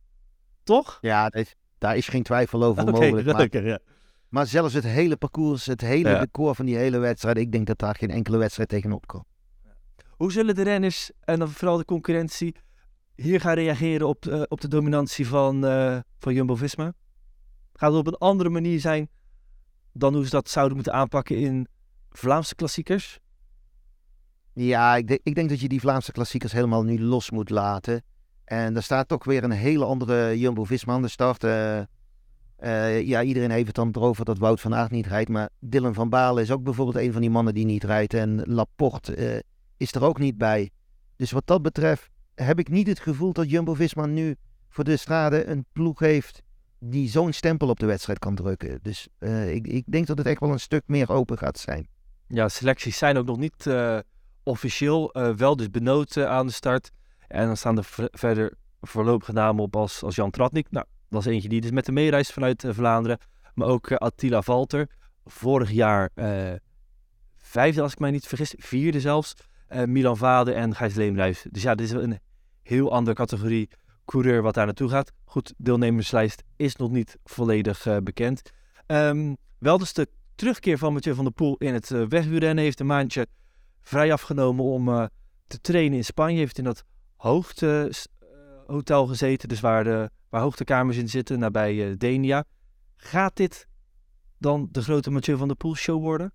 [0.62, 0.98] Toch?
[1.00, 3.52] Ja, daar is, daar is geen twijfel over mogelijk.
[3.52, 3.78] Maar, ja.
[4.28, 6.18] maar zelfs het hele parcours, het hele Ja.
[6.18, 9.24] decor van die hele wedstrijd, ik denk dat daar geen enkele wedstrijd tegenop komt.
[10.08, 12.54] Hoe zullen de renners en dan vooral de concurrentie
[13.14, 16.92] hier gaan reageren op, eh, op de dominantie van, eh, van Jumbo-Visma?
[17.72, 19.08] Gaat het op een andere manier zijn
[19.92, 21.68] dan hoe ze dat zouden moeten aanpakken in
[22.10, 23.18] Vlaamse klassiekers?
[24.62, 28.02] Ja, ik, denk- ik denk dat je die Vlaamse klassiekers helemaal nu los moet laten.
[28.44, 31.44] En er staat toch weer een hele andere Jumbo-Visma aan de start.
[31.44, 31.78] Eh,
[32.56, 35.28] eh, ja, iedereen heeft het dan erover dat Wout van Aert niet rijdt.
[35.30, 38.14] Maar Dylan van Baalen is ook bijvoorbeeld een van die mannen die niet rijdt.
[38.14, 39.38] En Laporte eh,
[39.76, 40.70] is er ook niet bij.
[41.16, 44.36] Dus wat dat betreft heb ik niet het gevoel dat Jumbo-Visma nu
[44.68, 46.42] voor de strade een ploeg heeft
[46.78, 48.78] die zo'n stempel op de wedstrijd kan drukken.
[48.82, 49.08] Dus
[49.46, 51.88] ik, ik denk dat het echt wel een stuk meer open gaat zijn.
[52.26, 53.66] Ja, selecties zijn ook nog niet
[54.42, 56.90] officieel, eh, wel dus benoten aan de start.
[57.28, 60.70] En dan staan er ver- verder voorlopige namen op als, als Jan Tratnik.
[60.70, 63.18] Nou, dat is eentje die dus met de meereist vanuit eh, Vlaanderen.
[63.54, 64.88] Maar ook eh, Attila Valter,
[65.24, 66.10] vorig jaar
[67.36, 69.34] vijfde als ik mij niet vergis, vierde zelfs.
[69.86, 71.46] Milan Vade en Gijs Leemruis.
[71.50, 72.18] Dus ja, dit is een
[72.62, 73.70] heel andere categorie
[74.04, 75.12] coureur wat daar naartoe gaat.
[75.24, 78.42] Goed, deelnemerslijst is nog niet volledig bekend.
[78.86, 82.86] Ehm, wel dus de terugkeer van Mathieu van der Poel in het uh, heeft een
[82.86, 83.26] maandje
[83.90, 85.04] vrij afgenomen om eh,
[85.46, 86.38] te trainen in Spanje.
[86.38, 86.84] Heeft in dat
[87.16, 92.44] hoogtehotel gezeten, dus waar, de, waar hoogtekamers in zitten, nabij Denia.
[92.96, 93.66] Gaat dit
[94.38, 96.32] dan de grote Mathieu van der Poel show worden?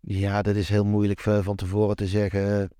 [0.00, 2.70] Ja, dat is heel moeilijk van tevoren te zeggen.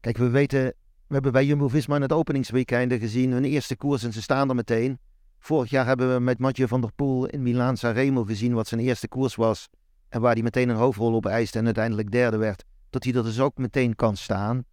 [0.00, 0.64] Kijk, we weten,
[1.06, 4.54] we hebben bij Jumbo-Visma in het openingsweekende gezien hun eerste koers en ze staan er
[4.54, 4.98] meteen.
[5.38, 8.80] Vorig jaar hebben we met Mathieu van der Poel in Milaan Sanremo gezien wat zijn
[8.80, 9.68] eerste koers was.
[10.12, 12.64] En waar hij meteen een hoofdrol op eiste en uiteindelijk derde werd.
[12.90, 14.64] Dat hij er dus ook meteen kan staan.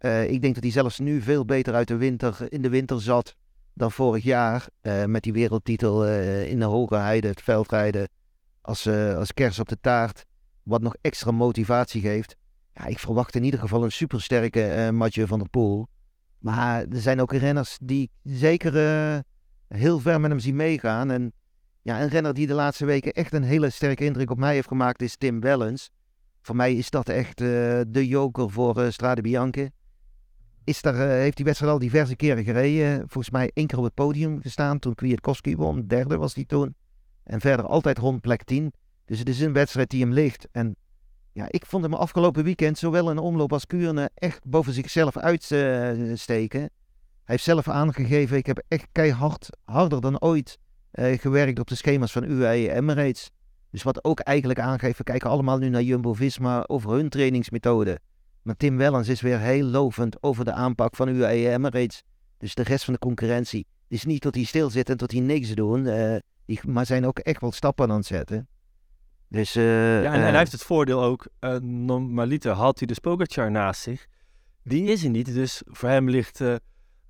[0.00, 3.00] Uh, ik denk dat hij zelfs nu veel beter uit de winter, in de winter
[3.00, 3.34] zat
[3.74, 4.68] dan vorig jaar.
[4.82, 8.08] Uh, met die wereldtitel uh, in de hoge heide, het veldrijden
[8.60, 10.24] als, als kers op de taart.
[10.62, 12.36] Wat nog extra motivatie geeft.
[12.72, 15.88] Ja, ik verwacht in ieder geval een supersterke Mathieu van der Poel.
[16.38, 18.72] Maar er zijn ook renners die zeker
[19.68, 21.10] heel ver met hem zien meegaan.
[21.10, 21.32] En
[21.84, 24.68] ja, een renner die de laatste weken echt een hele sterke indruk op mij heeft
[24.68, 25.90] gemaakt is Tim Wellens.
[26.40, 27.48] Voor mij is dat echt uh,
[27.88, 29.72] de joker voor Strade Bianche.
[30.64, 32.98] Is daar, heeft die wedstrijd al diverse keren gereden.
[32.98, 35.86] Volgens mij één keer op het podium gestaan toen Kwiatkowski won.
[35.86, 36.74] Derde was hij toen.
[37.24, 38.72] En verder altijd rond plek 10.
[39.04, 40.48] Dus het is een wedstrijd die hem ligt.
[40.52, 40.76] En
[41.32, 46.60] ja, ik vond hem afgelopen weekend zowel in omloop als Kuurne echt boven zichzelf uitsteken.
[46.60, 46.70] Hij
[47.24, 50.58] heeft zelf aangegeven, ik heb echt keihard, harder dan ooit
[50.94, 53.30] eh, gewerkt op de schema's van UAE Emirates.
[53.70, 57.98] Dus wat ook eigenlijk aangeeft, we kijken allemaal nu naar Jumbo-Visma over hun trainingsmethode.
[58.42, 62.02] Maar Tim Wellens is weer heel lovend over de aanpak van UAE Emirates.
[62.38, 63.66] Dus de rest van de concurrentie.
[63.88, 66.86] Het is niet dat hij stil zit en tot hij niks doen, uh, die, maar
[66.86, 68.48] zijn ook echt wel stappen aan het zetten.
[69.28, 71.26] Dus, uh, ja, en, en, hij heeft het voordeel ook,
[71.62, 74.06] normaliter had hij de Pogacar naast zich.
[74.62, 76.40] Die is hij niet, dus voor hem ligt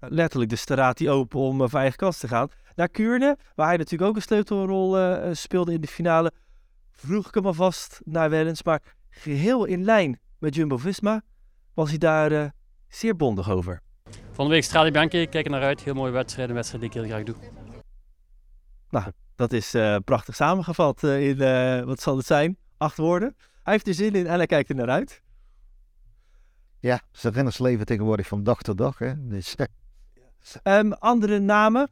[0.09, 2.49] letterlijk de straat die open om uh, eigen kast te gaan.
[2.75, 4.97] Naar Kuurne, waar hij natuurlijk ook een sleutelrol
[5.35, 6.33] speelde in de finale,
[6.91, 8.63] vroeg ik hem alvast naar Wellens.
[8.63, 11.23] Maar geheel in lijn met Jumbo-Visma
[11.75, 12.53] was hij daar
[12.89, 13.81] zeer bondig over.
[14.33, 15.81] Van de week Strade Bianchi, kijk er naar uit.
[15.81, 17.35] Heel mooie wedstrijd, een wedstrijd die ik heel graag doe.
[18.91, 22.57] Nou, dat is uh, prachtig samengevat uh, in, uh, wat zal het zijn?
[22.77, 23.37] Acht woorden.
[23.63, 25.23] Hij heeft er zin in en hij kijkt er naar uit.
[26.81, 28.99] Ja, ze renners leven tegenwoordig van dag tot dag.
[28.99, 29.29] Hè?
[29.29, 29.55] Dus,
[30.63, 31.91] um, andere namen.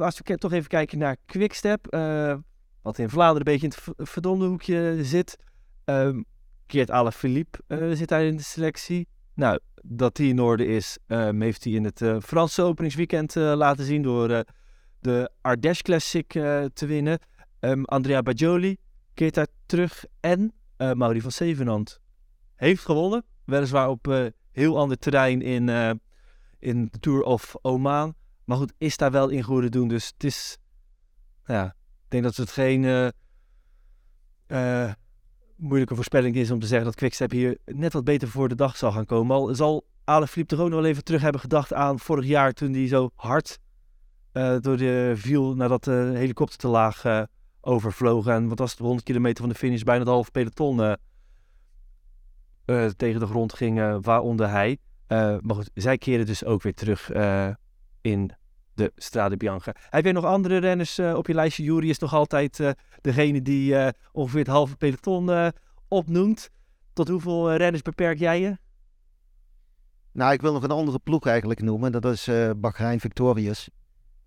[0.00, 1.86] als we toch even kijken naar Quickstep.
[2.82, 5.36] wat in Vlaanderen een beetje in het verdomde hoekje zit.
[5.84, 6.24] Um,
[6.66, 7.58] Keert Alaphilippe
[7.94, 9.08] zit daar in de selectie.
[9.34, 14.02] Nou, dat die in orde is, um, heeft hij in het Franse openingsweekend laten zien
[14.02, 14.44] door
[15.00, 16.28] de Ardèche Classic
[16.72, 17.18] te winnen.
[17.82, 18.76] Andrea Bajoli
[19.14, 20.04] keert daar terug.
[20.20, 22.00] En Mauri van Zevenand
[22.54, 23.24] heeft gewonnen.
[23.44, 25.68] Weliswaar op heel ander terrein in,
[26.62, 28.14] in de Tour of Oman.
[28.44, 29.88] Maar goed, is daar wel in goede doen.
[29.88, 30.58] Dus het is...
[31.44, 33.12] Ja, ik denk dat het geen
[35.56, 38.76] moeilijke voorspelling is om te zeggen dat Quickstep hier net wat beter voor de dag
[38.76, 39.36] zal gaan komen.
[39.36, 42.72] Al zal Alaphilippe er ook nog wel even terug hebben gedacht aan vorig jaar toen
[42.72, 43.58] hij zo hard
[44.32, 47.26] uh, door de viel nadat de helikopter te laag
[47.60, 48.26] overvloog.
[48.26, 50.96] En wat was het, 100 kilometer van de finish, bijna het halve peloton
[52.96, 54.78] tegen de grond ging, waaronder hij.
[55.40, 57.10] Maar goed, zij keren dus ook weer terug
[58.00, 58.30] in
[58.74, 59.74] de Strade Bianca.
[59.90, 61.62] Heb jij nog andere renners op je lijstje?
[61.62, 65.52] Jury is nog altijd degene die ongeveer het halve peloton
[65.88, 66.50] opnoemt.
[66.92, 68.56] Tot hoeveel renners beperk jij je?
[70.12, 71.92] Nou, ik wil nog een andere ploeg eigenlijk noemen.
[71.92, 73.68] Dat is Bahrein Victorious.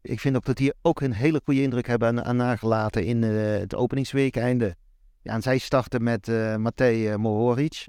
[0.01, 3.75] Ik vind ook dat die ook een hele goede indruk hebben aan, nagelaten in het
[3.75, 4.75] openingsweekeinde.
[5.21, 7.87] Ja, en zij starten met Matej eh, Mohoric.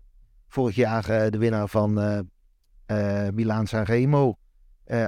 [0.49, 1.99] Vorig jaar de winnaar van
[2.87, 4.37] uh, Milaan Sanremo.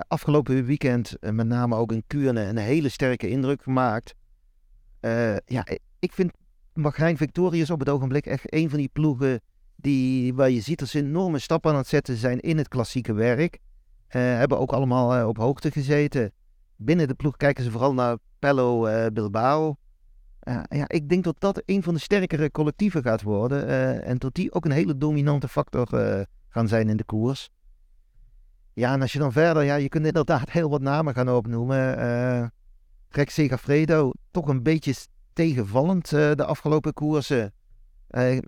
[0.09, 4.15] afgelopen weekend met name ook in Kuurne een hele sterke indruk gemaakt.
[5.45, 5.67] ja,
[5.99, 6.33] ik vind
[6.75, 9.41] Bahrein Victorious op het ogenblik echt een van die ploegen
[9.77, 13.13] die, waar je ziet dat ze enorme stappen aan het zetten zijn in het klassieke
[13.13, 13.59] werk.
[14.09, 16.33] hebben ook allemaal op hoogte gezeten
[16.79, 19.77] binnen de ploeg kijken ze vooral naar Pello Bilbao.
[20.69, 23.69] Ja, ik denk dat dat een van de sterkere collectieven gaat worden.
[24.03, 25.87] En dat die ook een hele dominante factor
[26.49, 27.51] gaan zijn in de koers.
[28.79, 31.99] Ja, en als je dan verder, ja, je kunt inderdaad heel wat namen gaan opnoemen.
[31.99, 32.47] Uh,
[33.09, 34.95] Rex Segafredo, toch een beetje
[35.33, 37.53] tegenvallend de afgelopen koersen.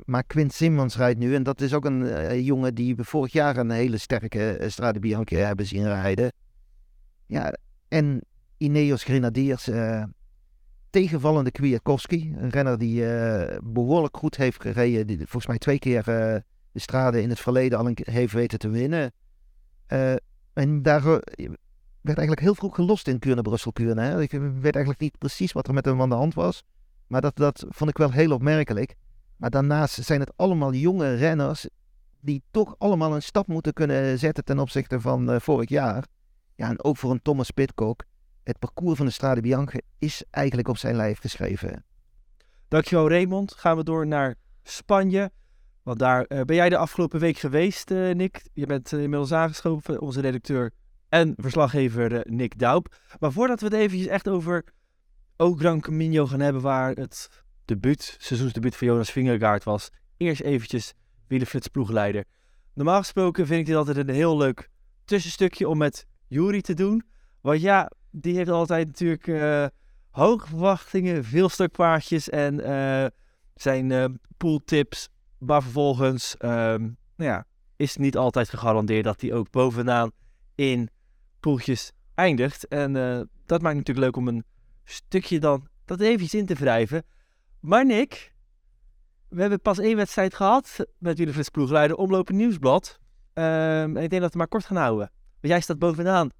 [0.04, 3.56] maar Quint Simmons rijdt nu en dat is ook een jongen die we vorig jaar
[3.56, 6.32] een hele sterke Strade Bianchi hebben zien rijden.
[7.26, 7.54] Ja,
[7.88, 8.20] en
[8.56, 9.70] Ineos Grenadiers,
[10.90, 12.34] tegenvallende Kwiatkowski.
[12.36, 13.04] Een renner die
[13.62, 15.06] behoorlijk goed heeft gereden.
[15.06, 16.04] Die volgens mij twee keer
[16.72, 19.12] de strade in het verleden al een, heeft weten te winnen.
[19.90, 20.20] Een
[20.52, 21.48] En daar eh,
[22.00, 24.00] werd eigenlijk heel vroeg gelost in Kuurne-Brussel-Kuurne.
[24.00, 24.20] hè.
[24.20, 26.62] Ik weet eigenlijk niet precies wat er met hem aan de hand was.
[27.06, 28.94] Maar dat, dat vond ik wel heel opmerkelijk.
[29.36, 31.68] Maar daarnaast zijn het allemaal jonge renners
[32.20, 36.06] die toch allemaal een stap moeten kunnen zetten ten opzichte van eh, vorig jaar.
[36.54, 38.04] Ja, en ook voor een Thomas Pitcock.
[38.42, 41.84] Het parcours van de Strade Bianche is eigenlijk op zijn lijf geschreven.
[42.68, 43.52] Dankjewel Raymond.
[43.52, 45.30] Gaan we door naar Spanje.
[45.82, 48.42] Want daar eh, ben jij de afgelopen week geweest, eh, Nick.
[48.52, 50.70] Je bent eh, inmiddels aangeschoven, onze redacteur
[51.08, 52.94] en verslaggever Nick Daup.
[53.18, 54.64] Maar voordat we het eventjes echt over
[55.36, 57.28] O Gran Camino gaan hebben, waar het
[57.64, 59.90] debuut, seizoensdebuut van Jonas Vingegaard was.
[60.16, 60.92] Eerst eventjes
[61.26, 62.24] wielerflits ploegleider.
[62.74, 64.68] Normaal gesproken vind ik dit altijd een heel leuk
[65.04, 67.02] tussenstukje om met Jury te doen.
[67.40, 69.26] Want ja, die heeft altijd natuurlijk
[70.10, 72.62] hoge verwachtingen, veel stokpaardjes en
[73.54, 75.08] zijn pooltips.
[75.40, 76.80] Maar vervolgens ehm,
[77.16, 80.10] nou ja, is het niet altijd gegarandeerd dat hij ook bovenaan
[80.54, 80.88] in
[81.40, 82.68] poeltjes eindigt.
[82.68, 84.44] En eh, dat maakt natuurlijk leuk om een
[84.84, 87.02] stukje dan dat eventjes in te wrijven.
[87.60, 88.34] Maar Nick,
[89.28, 92.98] we hebben pas één wedstrijd gehad met Wielerflits ploegleider Omlopen Nieuwsblad.
[93.32, 93.46] Ehm,
[93.96, 95.10] en ik denk dat we het maar kort gaan houden.
[95.40, 96.30] Want jij staat bovenaan.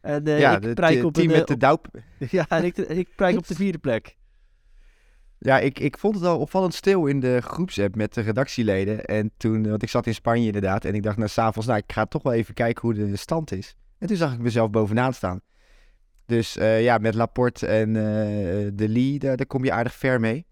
[0.00, 1.88] En eh, ja, ik de, prijk te- op team een, met de op- Doup.
[2.36, 4.16] Ja, en ik, ik prijk op de vierde plek.
[5.46, 9.04] Ja, ik, ik vond het al opvallend stil in de groepsapp met de redactieleden.
[9.04, 10.84] En toen, want ik zat in Spanje inderdaad.
[10.84, 13.52] En ik dacht nou, s'avonds, nou, ik ga toch wel even kijken hoe de stand
[13.52, 13.76] is.
[13.98, 15.40] En toen zag ik mezelf bovenaan staan.
[16.24, 20.20] Dus eh, ja, met Laporte en eh, De Lee, daar, daar kom je aardig ver
[20.20, 20.46] mee.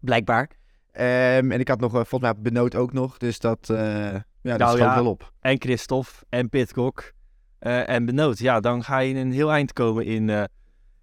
[0.00, 0.50] Blijkbaar.
[0.92, 3.16] Ehm, en ik had nog, eh, volgens mij Benoot ook nog.
[3.16, 5.32] Dus dat, eh ja, dat Nou schoot ja, wel op.
[5.40, 7.12] En Christophe en Pitcock
[7.58, 8.38] en Benoot.
[8.38, 10.48] Ja, dan ga je in een heel eind komen in,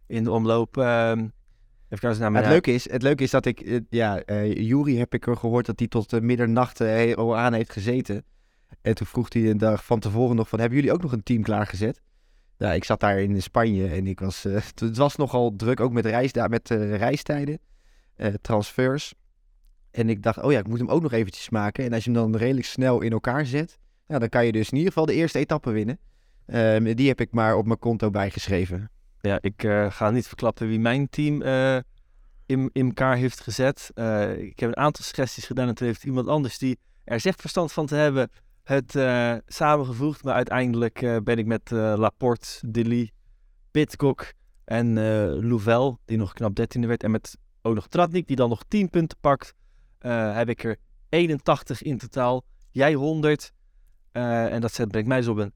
[0.08, 0.78] in de omloop.
[0.78, 1.28] Ehm,
[2.32, 5.28] naar het, leuke is, het leuke is dat ik, eh, ja, eh Jury heb ik
[5.28, 8.24] er gehoord dat hij tot de middernacht eh, al aan heeft gezeten.
[8.82, 11.24] En toen vroeg hij een dag van tevoren nog van, hebben jullie ook nog een
[11.24, 12.02] team klaargezet?
[12.58, 16.06] Ja, ik zat daar in Spanje en ik was, het- was nogal druk, ook met,
[16.06, 17.60] reis, daar met reistijden,
[18.42, 19.14] transfers.
[19.92, 21.86] En ik dacht, oh ja, ik moet hem ook nog eventjes maken.
[21.86, 24.70] En als je hem dan redelijk snel in elkaar zet, ja, dan kan je dus
[24.70, 26.00] in ieder geval de eerste etappe winnen.
[26.46, 28.90] Ehm, die heb ik maar op mijn konto bijgeschreven.
[29.22, 31.78] Ja, ik eh, ga niet verklappen wie mijn team eh,
[32.46, 33.92] in, in elkaar heeft gezet.
[33.94, 37.42] Eh, ik heb een aantal suggesties gedaan en toen heeft iemand anders die er zegt
[37.42, 38.30] verstand van te hebben
[38.64, 38.92] het
[39.46, 40.24] samengevoegd.
[40.24, 43.12] Maar uiteindelijk ben ik met Laporte, Dilly,
[43.72, 44.34] Pitcock
[44.66, 44.94] en
[45.48, 47.04] Louvel, die nog knap 13e werd.
[47.04, 49.54] En met ook nog Tratnik, die dan nog 10 punten pakt.
[50.00, 50.78] heb ik er
[51.10, 52.44] 81 in totaal.
[52.72, 53.52] Jij 100.
[54.18, 55.54] Eh, en dat zet, brengt mij dus op een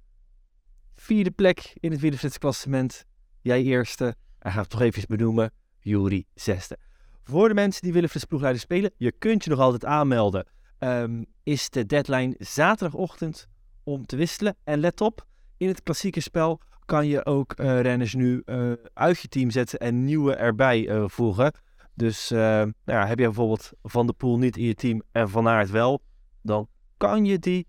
[0.96, 3.06] vierde plek in het wielerflitsklassement.
[3.42, 4.16] Jij eerste.
[4.40, 5.52] En ga het toch even benoemen.
[5.80, 6.78] Jury zesde.
[7.24, 10.46] Voor de mensen die willen flitsploegleider spelen, je kunt je nog altijd aanmelden.
[10.78, 13.48] Ehm, is de deadline zaterdagochtend
[13.84, 14.56] om te wisselen.
[14.64, 15.26] En let op,
[15.58, 19.80] in het klassieke spel kan je ook eh, renners nu eh, uit je team zetten
[19.80, 21.54] en nieuwe erbij eh, voegen.
[21.94, 25.48] Dus nou ja, heb je bijvoorbeeld Van de Poel niet in je team en Van
[25.48, 26.02] Aert wel,
[26.42, 26.68] dan
[26.98, 27.68] kan je die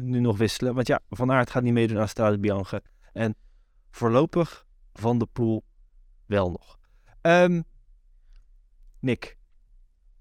[0.00, 0.74] nu nog wisselen.
[0.74, 2.82] Want ja, Van Aert gaat niet meedoen aan Strade Bianche.
[3.12, 3.34] En
[3.90, 4.66] voorlopig
[4.98, 5.64] Van de Poel
[6.26, 6.78] wel nog.
[7.20, 7.62] Ehm,
[9.00, 9.38] Nick,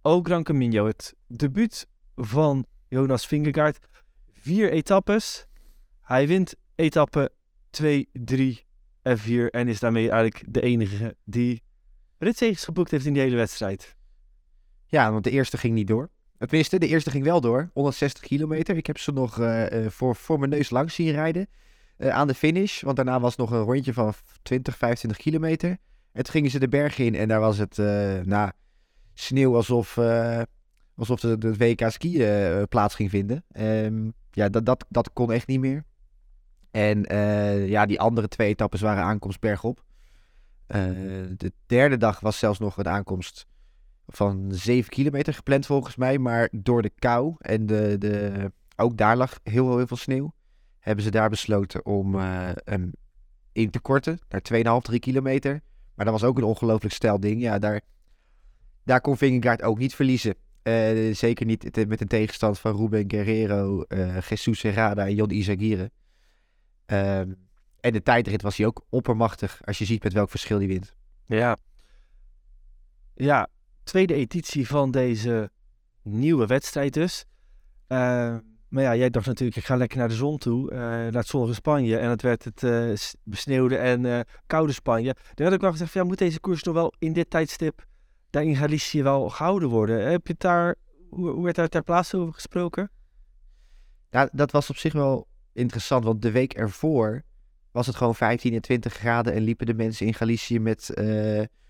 [0.01, 3.79] O Gran Camino, het debuut van Jonas Vingegaard.
[4.31, 5.47] Vier etappes.
[6.01, 7.31] Hij wint etappe
[7.69, 8.65] 2, 3
[9.01, 11.63] en 4 en is daarmee eigenlijk de enige die
[12.17, 13.95] ritzegens geboekt heeft in die hele wedstrijd.
[14.85, 16.09] Ja, want de eerste ging niet door.
[16.37, 17.69] Tenminste, de eerste ging wel door.
[17.73, 18.77] 160 kilometer.
[18.77, 21.47] Ik heb ze nog eh, eh, voor, voor mijn neus langs zien rijden.
[21.97, 22.81] Eh, aan de finish.
[22.81, 25.69] Want daarna was nog een rondje van 20, 25 kilometer.
[26.11, 27.15] En toen gingen ze de berg in.
[27.15, 27.77] En daar was het
[28.25, 28.51] nou,
[29.13, 30.41] sneeuw alsof, eh,
[30.95, 33.43] alsof de, de WK skiën eh, plaats ging vinden.
[33.51, 35.83] Ehm, ja, dat, dat, dat kon echt niet meer.
[36.71, 37.01] En
[37.67, 39.83] ja, die andere twee etappes waren aankomst bergop.
[40.67, 43.45] De derde dag was zelfs nog een aankomst
[44.07, 46.17] van 7 kilometer gepland volgens mij.
[46.17, 50.33] Maar door de kou en de, de, ook daar lag heel, heel veel sneeuw.
[50.87, 52.91] Hebben ze daar besloten om eh, hem
[53.51, 54.41] in te korten naar
[54.81, 55.61] 2,5, 3 kilometer.
[55.95, 57.41] Maar dat was ook een ongelooflijk stijl ding.
[57.41, 57.81] Ja, daar,
[58.83, 60.35] daar kon Vingegaard ook niet verliezen.
[60.61, 65.91] Eh, zeker niet met een tegenstand van Ruben Guerrero, eh Jesus Serrada en Jon Izagirre.
[66.85, 67.33] Ehm,
[67.79, 70.95] en de tijdrit was hij ook oppermachtig als je ziet met welk verschil hij wint.
[71.25, 71.57] Ja.
[73.13, 73.47] Ja,
[73.83, 75.51] tweede editie van deze
[76.01, 77.25] nieuwe wedstrijd dus.
[78.67, 81.27] Maar ja, jij dacht natuurlijk, ik ga lekker naar de zon toe, eh, naar het
[81.27, 81.97] zonnige Spanje.
[81.97, 82.93] En het werd het eh,
[83.23, 85.15] besneeuwde en eh, koude Spanje.
[85.33, 87.85] Daar had ik wel gezegd, ja, moet deze koers nog wel in dit tijdstip
[88.29, 90.09] daar in Galicië wel gehouden worden?
[90.09, 90.75] Heb je daar,
[91.09, 92.91] hoe, hoe werd daar ter plaatse over gesproken?
[94.09, 97.23] Ja, dat was op zich wel interessant, want de week ervoor
[97.71, 100.93] was het gewoon 15 en 20 graden en liepen de mensen in Galicië met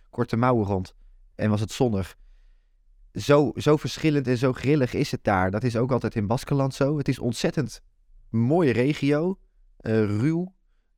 [0.10, 0.94] korte mouwen rond.
[1.36, 2.16] En was het zonnig.
[3.18, 5.52] Zo, zo verschillend en zo grillig is het daar.
[5.52, 6.98] Dat is ook altijd in Baskeland zo.
[6.98, 7.82] Het is ontzettend
[8.30, 9.38] mooie regio.
[9.78, 10.56] eh, ruw.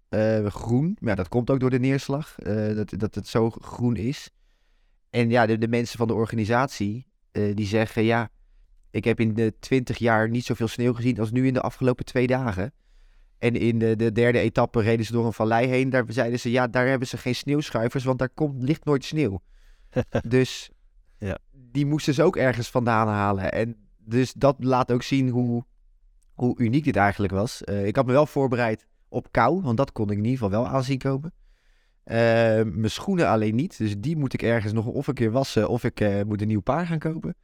[0.10, 0.98] eh, groen.
[1.00, 2.40] Maar ja, dat komt ook door de neerslag.
[2.40, 4.30] eh, dat, dat het zo groen is.
[5.10, 8.30] En ja, de, de mensen van de organisatie die zeggen ja,
[8.92, 12.06] ik heb in de 20 jaar niet zoveel sneeuw gezien als nu in de afgelopen
[12.06, 12.74] twee dagen.
[13.38, 15.90] En in de, de derde etappe reden ze door een vallei heen.
[15.90, 19.42] Daar zeiden ze, ja, daar hebben ze geen sneeuwschuivers, want daar komt, ligt nooit sneeuw.
[20.28, 20.72] dus.
[21.72, 23.52] Die moesten ze ook ergens vandaan halen.
[23.52, 25.64] En dus dat laat ook zien hoe,
[26.34, 27.64] hoe uniek dit eigenlijk was.
[27.64, 30.62] Eh, ik had me wel voorbereid op kou, want dat kon ik in ieder geval
[30.62, 31.34] wel aanzien komen.
[32.04, 32.16] Eh,
[32.64, 35.84] mijn schoenen alleen niet, dus die moet ik ergens nog of een keer wassen of
[35.84, 37.36] ik eh, moet een nieuw paar gaan kopen.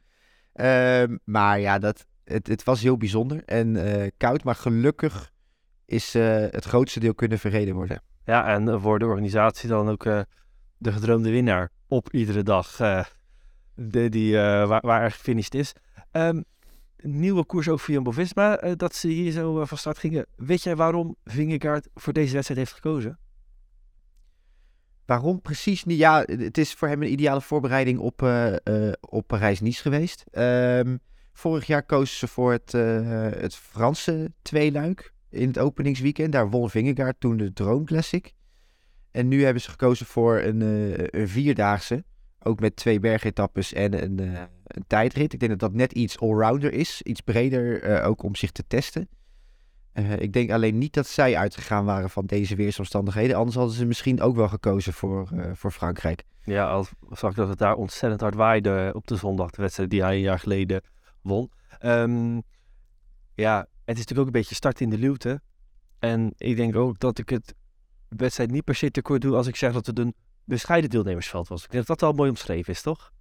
[0.52, 3.76] Ehm, maar ja, dat, het, het was heel bijzonder en
[4.16, 5.32] koud, maar gelukkig
[5.84, 6.12] is
[6.50, 8.02] het grootste deel kunnen verreden worden.
[8.24, 10.04] Ja, en voor de organisatie dan ook
[10.78, 12.78] de gedroomde winnaar op iedere dag
[13.76, 15.72] de, die, eh, waar, waar gefinished is.
[16.10, 16.42] Ehm,
[16.96, 20.26] nieuwe koers ook voor Jumbo-Visma, eh, dat ze hier zo eh, van start gingen.
[20.36, 23.18] Weet jij waarom Vingegaard voor deze wedstrijd heeft gekozen?
[25.06, 25.98] Waarom precies niet?
[25.98, 28.22] Ja, het is voor hem een ideale voorbereiding op,
[29.00, 30.24] op Parijs-Nice geweest.
[30.30, 30.96] Ehm,
[31.32, 32.72] vorig jaar kozen ze voor het,
[33.40, 36.32] het Franse tweeluik in het openingsweekend.
[36.32, 38.34] Daar won Vingegaard toen de Droom Classic.
[39.10, 40.60] En nu hebben ze gekozen voor een,
[41.20, 42.04] een vierdaagse.
[42.46, 45.32] Ook met twee bergetappes en een, eh, een tijdrit.
[45.32, 47.02] Ik denk dat dat net iets allrounder is.
[47.02, 49.08] Iets breder, eh, ook om zich te testen.
[49.92, 53.36] Eh, ik denk alleen niet dat zij uitgegaan waren van deze weersomstandigheden.
[53.36, 56.24] Anders hadden ze misschien ook wel gekozen voor, voor Frankrijk.
[56.42, 59.90] Ja, al zag ik dat het daar ontzettend hard waaide op de zondag, de wedstrijd
[59.90, 60.82] die hij een jaar geleden
[61.22, 61.50] won.
[61.78, 62.40] Ehm,
[63.34, 65.40] ja, het is natuurlijk ook een beetje start in de luwte.
[65.98, 67.54] En ik denk ook dat ik het
[68.08, 70.14] wedstrijd niet per se tekort doe als ik zeg dat het een
[70.46, 71.64] bescheiden deelnemersveld was.
[71.64, 73.12] Ik denk dat dat al mooi omschreven is, toch?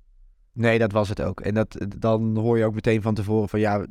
[0.52, 1.42] Nee, dat was het ook.
[1.42, 3.86] En dat, dan hoor je ook meteen van tevoren van ja,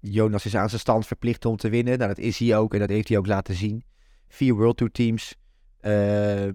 [0.00, 1.96] Jonas is aan zijn stand verplicht om te winnen.
[1.98, 3.84] Nou, dat is hij ook en dat heeft hij ook laten zien.
[4.28, 5.34] Vier World Tour teams.
[5.80, 6.48] Eh,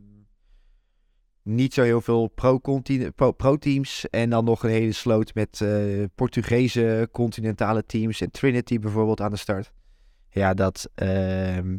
[1.44, 4.10] niet zo heel veel pro-conti- pro- pro-teams.
[4.10, 8.22] en dan nog een hele sloot met eh, Portugese continentale teams.
[8.22, 9.72] En Trinity bijvoorbeeld aan de start.
[10.30, 10.90] Ja, dat...
[10.96, 11.78] ehm,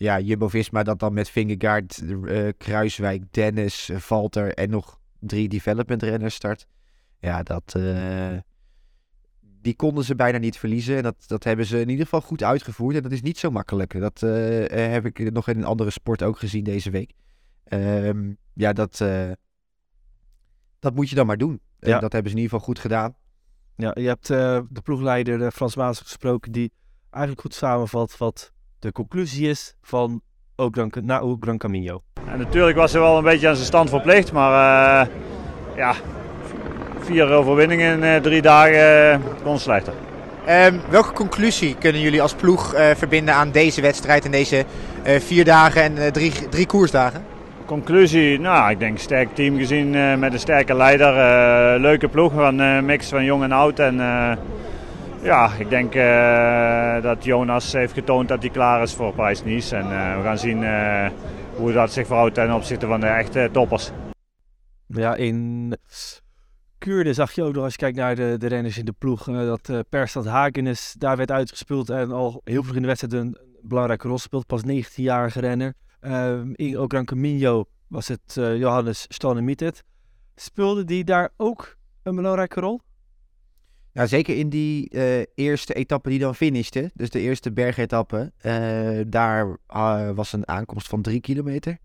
[0.00, 6.02] ja, Jumbo-Visma dat dan met Vingegaard, eh, Kruiswijk, Dennis, eh, Valter en nog drie development
[6.02, 6.66] renners start.
[7.18, 8.36] Ja, dat, eh,
[9.40, 10.96] die konden ze bijna niet verliezen.
[10.96, 12.96] En dat, dat hebben ze in ieder geval goed uitgevoerd.
[12.96, 14.00] En dat is niet zo makkelijk.
[14.00, 14.20] Dat
[14.70, 17.12] heb ik nog in een andere sport ook gezien deze week.
[17.64, 19.04] Ehm, ja, dat,
[20.78, 21.60] dat moet je dan maar doen.
[21.78, 21.98] En Ja.
[21.98, 23.16] dat hebben ze in ieder geval goed gedaan.
[23.76, 26.72] Ja, je hebt de ploegleider Frans Maas gesproken die
[27.10, 30.20] eigenlijk goed samenvat wat de conclusie is van
[30.56, 32.02] ook Gran, na ook Gran Camino.
[32.32, 34.52] En natuurlijk was hij wel een beetje aan zijn stand verplicht, maar
[35.00, 35.06] eh,
[35.76, 35.94] ja,
[37.00, 39.92] vier overwinningen in eh, drie dagen eh, kon slechter.
[40.46, 44.64] Ehm, welke conclusie kunnen jullie als ploeg eh, verbinden aan deze wedstrijd en deze
[45.02, 47.24] eh, vier dagen en eh, drie, drie koersdagen?
[47.66, 51.16] Conclusie, nou ik denk sterk team gezien eh, met een sterke leider.
[51.16, 53.78] eh, leuke ploeg, een eh, mix van jong en oud.
[53.78, 54.32] En eh,
[55.22, 59.76] ja, ik denk eh, dat Jonas heeft getoond dat hij klaar is voor Parijs-Nice.
[59.76, 61.10] En eh, we gaan zien eh,
[61.56, 63.90] hoe dat zich verhoudt ten opzichte van de echte toppers.
[64.86, 65.76] Ja, in
[66.78, 69.24] Kuurne zag je ook nog als je kijkt naar de, de renners in de ploeg,
[69.24, 74.08] dat Perstad Hagenes daar werd uitgespeeld en al heel vroeg in de wedstrijd een belangrijke
[74.08, 74.46] rol speelt.
[74.46, 75.74] Pas 19-jarige renner.
[76.52, 79.84] In ook Gran Camino was het Johannes Stanemietet.
[80.34, 82.80] Speelde die daar ook een belangrijke rol?
[84.00, 89.00] Nou, zeker in die eh, eerste etappe die dan finishte, dus de eerste bergetappe, eh,
[89.06, 91.78] daar ah, was een aankomst van drie kilometer.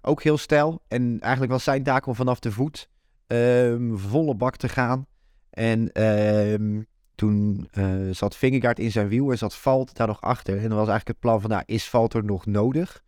[0.00, 0.82] Ook heel stijl.
[0.88, 2.88] En eigenlijk was zijn taak om vanaf de voet
[3.26, 5.06] ehm, volle bak te gaan.
[5.50, 6.82] En ehm,
[7.14, 10.54] toen eh, zat Vingegaard in zijn wiel en zat Valt daar nog achter.
[10.54, 13.02] En dan was eigenlijk het plan van, nou, is Valt er nog nodig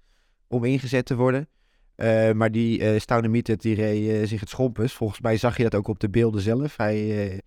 [0.48, 1.48] om ingezet te worden?
[2.34, 4.92] Maar die uh, Staunemietet, die reed zich het schompus.
[4.92, 6.76] Volgens mij zag je dat ook op de beelden zelf.
[6.76, 7.42] Hij...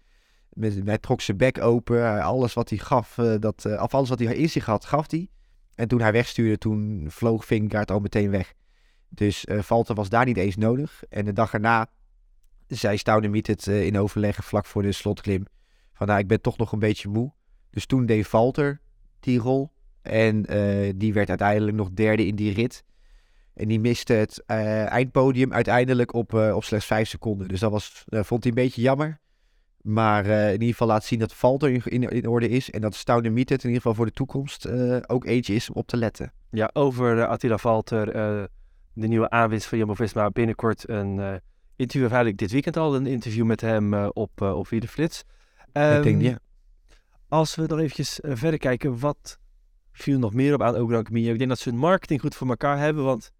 [0.59, 2.21] hij trok zijn bek open.
[2.21, 5.11] Alles wat hij gaf, eh, dat, eh, of alles wat hij in zich had, gaf
[5.11, 5.29] hij.
[5.75, 8.53] En toen hij wegstuurde, toen vloog Vingegaard al meteen weg.
[9.09, 11.03] Dus eh Valter was daar niet eens nodig.
[11.09, 11.87] En de dag erna
[12.67, 15.45] zei Staudemit het in overleg vlak voor de slotklim.
[15.93, 17.31] Van nou, ik ben toch nog een beetje moe.
[17.69, 18.81] Dus toen deed Valter
[19.19, 19.71] die rol.
[20.01, 20.41] En
[20.95, 22.83] die werd uiteindelijk nog derde in die rit.
[23.53, 27.47] En die miste het eindpodium uiteindelijk op, op slechts vijf seconden.
[27.47, 29.19] Dus dat was, vond hij een beetje jammer.
[29.87, 32.69] Maar eh, in ieder geval laat zien dat Valter in, in, in orde is.
[32.69, 35.69] En dat Stouder Miet het in ieder geval voor de toekomst eh, ook eentje is
[35.69, 36.33] om op te letten.
[36.51, 38.43] Ja, over uh, Attila Valter, uh,
[38.93, 40.29] de nieuwe aanwinst van Jumbo-Visma.
[40.29, 41.41] Binnenkort een
[41.75, 45.23] interview, of eigenlijk dit weekend al een interview met hem op, op Flits.
[45.73, 46.39] Um, Ik denk, ja.
[47.27, 49.39] Als we dan eventjes verder kijken, wat
[49.91, 51.05] viel nog meer op aan Ogran?
[51.11, 53.31] Ik denk dat ze hun marketing goed voor elkaar hebben, want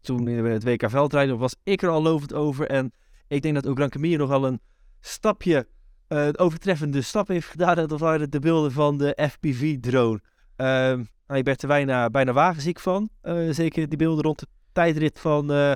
[0.00, 2.66] toen we het WK veldrijden was ik er al lovend over.
[2.66, 2.92] En
[3.26, 4.60] ik denk dat Ogran Camillo nogal een
[5.02, 5.66] stapje,
[6.08, 7.74] uh, overtreffende stap heeft gedaan.
[7.74, 10.20] Dat waren de beelden van de FPV-drone.
[10.56, 10.98] Uh,
[11.38, 13.08] ik werd er bijna, bijna wagenziek van.
[13.22, 15.72] Uh, zeker die beelden rond de tijdrit van, uh,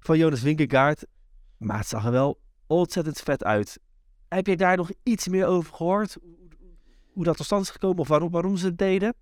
[0.00, 1.06] van Jonas Winkegaard.
[1.58, 3.78] Maar het zag er wel ontzettend vet uit.
[4.28, 6.16] Heb je daar nog iets meer over gehoord?
[7.12, 9.14] Hoe dat tot stand is gekomen of waarom, waarom ze het deden?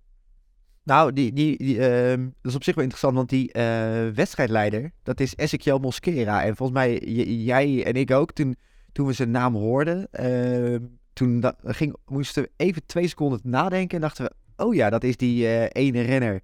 [0.83, 3.51] Nou, die, die, uh, dat is op zich wel interessant, want die
[4.13, 6.43] wedstrijdleider, dat is Ezekiel Mosquera.
[6.43, 6.97] En volgens mij,
[7.43, 8.55] jij en ik ook, toen,
[8.91, 10.79] toen we zijn naam hoorden, uh,
[11.13, 15.17] toen ging, moesten we even twee seconden nadenken en dachten we, oh ja, dat is
[15.17, 16.41] die uh, ene renner,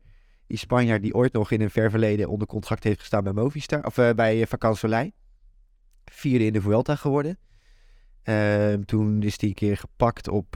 [0.47, 3.85] die Spanjaard die ooit nog in een ver verleden onder contract heeft gestaan bij Movistar,
[3.85, 5.11] of bij Vakant Soleil.
[6.05, 7.37] Vierde in de Vuelta geworden.
[8.23, 10.55] Ehm, toen is hij een keer gepakt op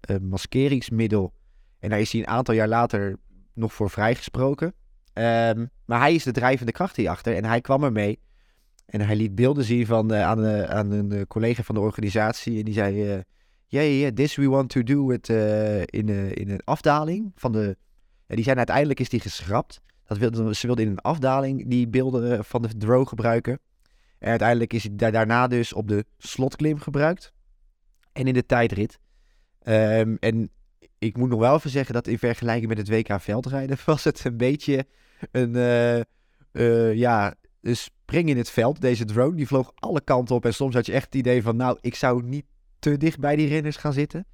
[0.00, 1.32] een maskeringsmiddel
[1.78, 3.16] en daar is hij een aantal jaar later
[3.54, 4.66] nog voor vrijgesproken.
[4.66, 8.20] Um, maar hij is de drijvende kracht hierachter en hij kwam ermee.
[8.86, 12.58] En hij liet beelden zien van, uh, aan, uh, aan een collega van de organisatie.
[12.58, 13.20] En die zei, ja, uh,
[13.66, 15.28] yeah, yeah, this we want to do it
[15.90, 17.32] in, in een afdaling.
[17.34, 17.76] Van de,
[18.26, 19.80] en die zijn uiteindelijk is die geschrapt.
[20.06, 23.58] Dat wilde, ze wilden in een afdaling die beelden van de drone gebruiken.
[24.18, 27.32] En uiteindelijk is hij daarna dus op de slotklim gebruikt.
[28.12, 28.98] En in de tijdrit.
[29.62, 30.50] Um, en
[30.98, 34.24] ik moet nog wel even zeggen dat in vergelijking met het WK veldrijden was het
[34.24, 34.86] een beetje
[35.30, 35.54] een,
[36.96, 37.34] ja,
[37.66, 38.80] een spring in het veld.
[38.80, 41.56] Deze drone die vloog alle kanten op en soms had je echt het idee van
[41.56, 42.44] nou, ik zou niet
[42.78, 44.26] te dicht bij die renners gaan zitten.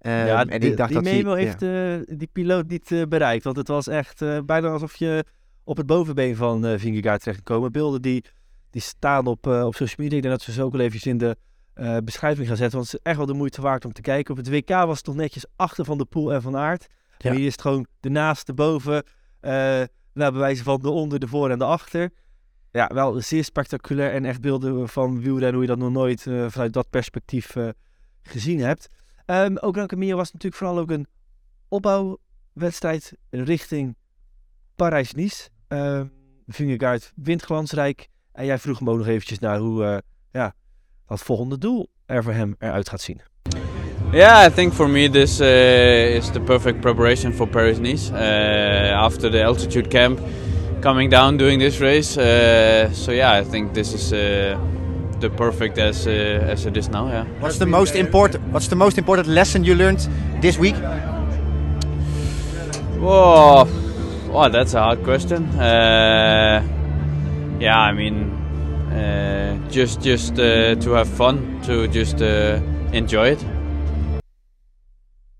[0.00, 1.96] Um, ja, en ik dacht die dat memo heeft ja.
[1.96, 5.24] uh, die piloot niet bereikt, want het was echt bijna alsof je
[5.64, 7.72] op het bovenbeen van uh, Vingegaard terecht gekomen.
[7.72, 8.24] Beelden die,
[8.70, 10.16] die staan op, op social media.
[10.16, 11.36] Ik denk dat we ze ook wel eventjes in de
[12.04, 12.78] beschrijving gaan zetten.
[12.78, 14.30] Want het is echt wel de moeite waard om te kijken.
[14.30, 16.86] Op het WK was het toch netjes achter Van de Poel en Van Aert.
[17.18, 17.32] Ja.
[17.32, 19.04] Hier is het gewoon de naast, de boven.
[20.14, 22.10] Nou, bewijzen van de onder, de voor en de achter.
[22.72, 26.46] Ja, wel zeer spectaculair en echt beelden van wielrennen hoe je dat nog nooit uh,
[26.48, 27.56] vanuit dat perspectief
[28.22, 28.88] gezien hebt.
[29.26, 31.06] Um, ook Gran Camino was natuurlijk vooral ook een
[31.68, 33.96] opbouwwedstrijd richting
[34.76, 35.48] Parijs-Nice.
[35.68, 36.00] Uh,
[36.46, 38.08] Vingegaard wint glansrijk.
[38.32, 40.54] En jij vroeg hem ook nog eventjes naar hoe, ja,
[41.06, 43.20] wat volgende doel er voor hem eruit gaat zien.
[44.12, 48.12] Yeah, I think for me this is the perfect preparation for Paris-Nice.
[48.12, 50.20] Uh, after the altitude camp,
[50.82, 52.18] coming down doing this race.
[52.18, 54.58] Uh, so yeah, I think this is uh,
[55.20, 57.08] the perfect as uh, as it is now.
[57.08, 57.24] Yeah.
[57.40, 58.52] What's the most important?
[58.52, 60.08] What's the most important lesson you learned
[60.40, 60.76] this week?
[62.98, 63.66] Whoa,
[64.32, 65.44] oh, that's a hard question.
[65.58, 66.62] Uh,
[67.60, 68.30] yeah, I mean
[68.92, 72.60] uh, just just uh, to have fun, to just uh,
[72.92, 73.44] enjoy it.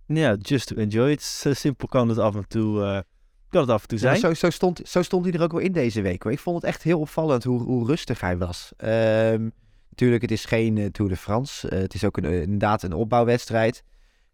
[0.08, 1.22] Ja, just to enjoy it.
[1.22, 3.04] Zo simpel kan het af en toe,
[3.52, 4.14] kan het af en toe zijn.
[4.14, 6.22] Ja, zo, zo, stond, zo stond hij er ook wel in deze week.
[6.22, 6.32] Hoor.
[6.32, 8.72] Ik vond het echt heel opvallend hoe, hoe rustig hij was.
[8.76, 9.52] Um,
[9.88, 11.66] natuurlijk, het is geen Tour de France.
[11.74, 13.82] het is ook een, inderdaad een opbouwwedstrijd.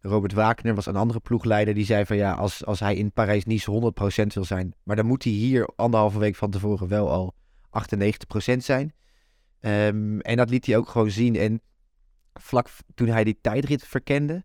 [0.00, 1.74] Robert Wagner was een andere ploegleider.
[1.74, 3.92] Die zei van ja, als, als hij in Parijs-Nice
[4.24, 4.74] 100% wil zijn.
[4.82, 7.34] Maar dan moet hij hier anderhalve week van tevoren wel al
[8.52, 8.92] 98% zijn.
[9.60, 11.36] Um, en dat liet hij ook gewoon zien.
[11.36, 11.60] En
[12.34, 14.44] vlak toen hij die tijdrit verkende,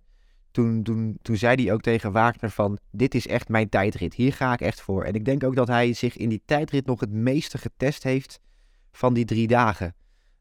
[0.54, 4.34] toen, toen, toen zei hij ook tegen Wagner van, dit is echt mijn tijdrit, hier
[4.34, 5.04] ga ik echt voor.
[5.04, 8.40] En ik denk ook dat hij zich in die tijdrit nog het meeste getest heeft
[8.92, 9.96] van die drie dagen.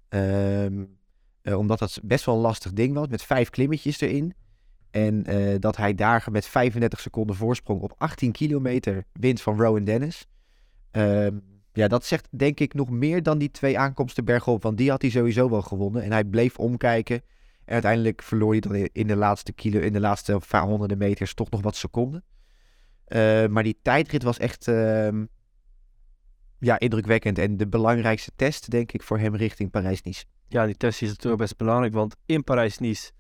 [0.08, 0.98] Um,
[1.42, 4.34] uh, omdat dat best wel een lastig ding was, met vijf klimmetjes erin.
[4.90, 9.84] En uh, dat hij daar met 35 seconden voorsprong op 18 kilometer wint van Rowan
[9.84, 10.26] Dennis.
[10.90, 11.42] Um,
[11.72, 14.62] ja, dat zegt denk ik nog meer dan die twee aankomsten bergop.
[14.62, 16.02] Want die had hij sowieso wel gewonnen.
[16.02, 17.22] En hij bleef omkijken.
[17.64, 21.50] En uiteindelijk verloor hij dan in de laatste kilo, in de laatste honderden meters toch
[21.50, 22.24] nog wat seconden.
[23.08, 25.08] Uh, maar die tijdrit was echt uh,
[26.58, 27.38] ja, indrukwekkend.
[27.38, 30.24] En de belangrijkste test, denk ik, voor hem richting Parijs-Nice.
[30.48, 31.94] Ja, die test is natuurlijk best belangrijk.
[31.94, 33.10] Want in Parijs-Nice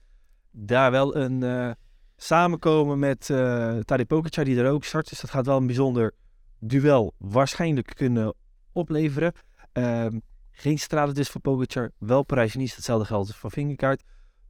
[0.50, 1.70] daar wel een uh,
[2.16, 5.08] samenkomen met uh, Tadej Pogacar, die er ook start.
[5.08, 6.14] Dus dat gaat wel een bijzonder
[6.58, 8.34] duel waarschijnlijk kunnen
[8.72, 9.32] opleveren.
[9.72, 12.74] Um, geen stralen dus voor Pogacar, wel Parijs-Nice.
[12.74, 14.02] Hetzelfde geldt voor Vingegaard.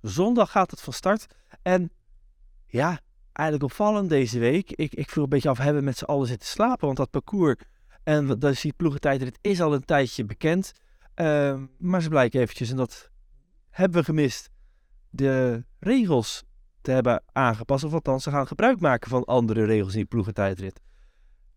[0.03, 1.27] Zondag gaat het van start.
[1.63, 1.91] En
[2.67, 3.01] ja,
[3.33, 4.71] eigenlijk opvallend deze week.
[4.71, 6.87] Ik, ik vroeg een beetje af, hebben we met z'n allen zitten slapen?
[6.87, 7.57] Want dat parcours
[8.03, 10.73] en dat is die ploegentijd, het is al een tijdje bekend.
[11.15, 13.11] Um, maar ze blijken eventjes, en dat
[13.71, 14.51] hebben we gemist,
[15.11, 16.45] de regels
[16.81, 17.85] te hebben aangepast.
[17.85, 20.81] Of althans, ze gaan gebruik maken van andere regels in die ploegentijdrit.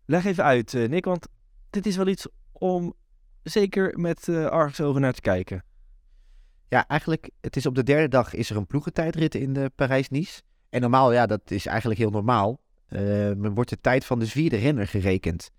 [0.04, 1.28] Leg even uit, eh, Nick, want
[1.70, 2.94] dit is wel iets om
[3.42, 5.64] zeker met uh, argusogen naar te kijken.
[6.68, 10.42] Ja, eigenlijk, het is op de derde dag is er een ploegentijdrit in de Parijs-Nice.
[10.68, 12.60] En normaal, ja, dat is eigenlijk heel normaal.
[12.88, 15.50] Uh, wordt de tijd van de vierde renner gerekend.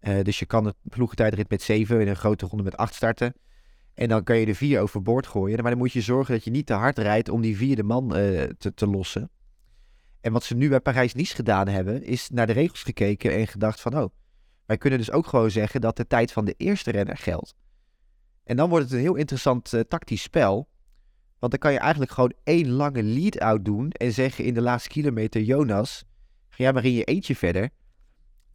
[0.00, 3.34] Uh, dus je kan het ploegentijdrit met zeven in een grote ronde met acht starten.
[3.94, 5.62] En dan kan je de vier overboord gooien.
[5.62, 8.16] Maar dan moet je zorgen dat je niet te hard rijdt om die vierde man
[8.16, 9.30] uh, te, te lossen.
[10.20, 13.80] En wat ze nu bij Parijs-Nice gedaan hebben, is naar de regels gekeken en gedacht
[13.80, 14.10] van, oh,
[14.66, 17.54] wij kunnen dus ook gewoon zeggen dat de tijd van de eerste renner geldt.
[18.50, 20.68] En dan wordt het een heel interessant uh, tactisch spel.
[21.38, 24.88] Want dan kan je eigenlijk gewoon één lange lead-out doen en zeggen in de laatste
[24.88, 26.04] kilometer, Jonas,
[26.48, 27.62] ga jij maar in je eentje verder.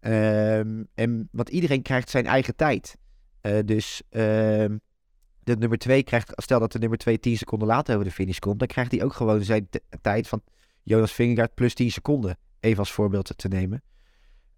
[0.01, 2.97] Um, en, want iedereen krijgt zijn eigen tijd.
[3.41, 4.81] Uh, dus um,
[5.43, 8.39] de nummer 2 krijgt, stel dat de nummer 2 10 seconden later over de finish
[8.39, 9.69] komt, dan krijgt hij ook gewoon zijn
[10.01, 10.41] tijd van
[10.83, 12.37] Jonas Vingegaard plus 10 seconden.
[12.59, 13.83] Even als voorbeeld te nemen.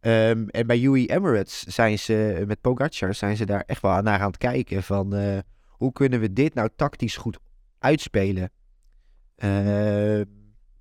[0.07, 4.19] Um, en bij UE Emirates zijn ze, met Pogacar, zijn ze daar echt wel naar
[4.19, 7.39] aan het kijken van uh, hoe kunnen we dit nou tactisch goed
[7.79, 8.51] uitspelen.
[9.37, 10.19] Uh,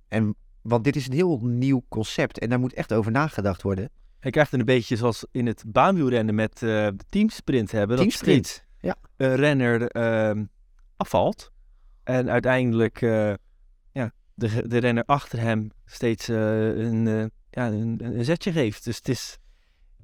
[0.07, 3.89] en, want dit is een heel nieuw concept en daar moet echt over nagedacht worden.
[4.19, 7.97] Hij krijgt een beetje zoals in het baanwielrennen met uh, de teamsprint hebben.
[7.97, 9.25] Teamsprint, dat ja.
[9.25, 10.43] Een renner uh,
[10.97, 11.51] afvalt
[12.03, 13.33] en uiteindelijk uh,
[13.91, 18.83] ja, de, de renner achter hem steeds een, ja, een, een, zetje geeft.
[18.83, 19.37] Dus het is...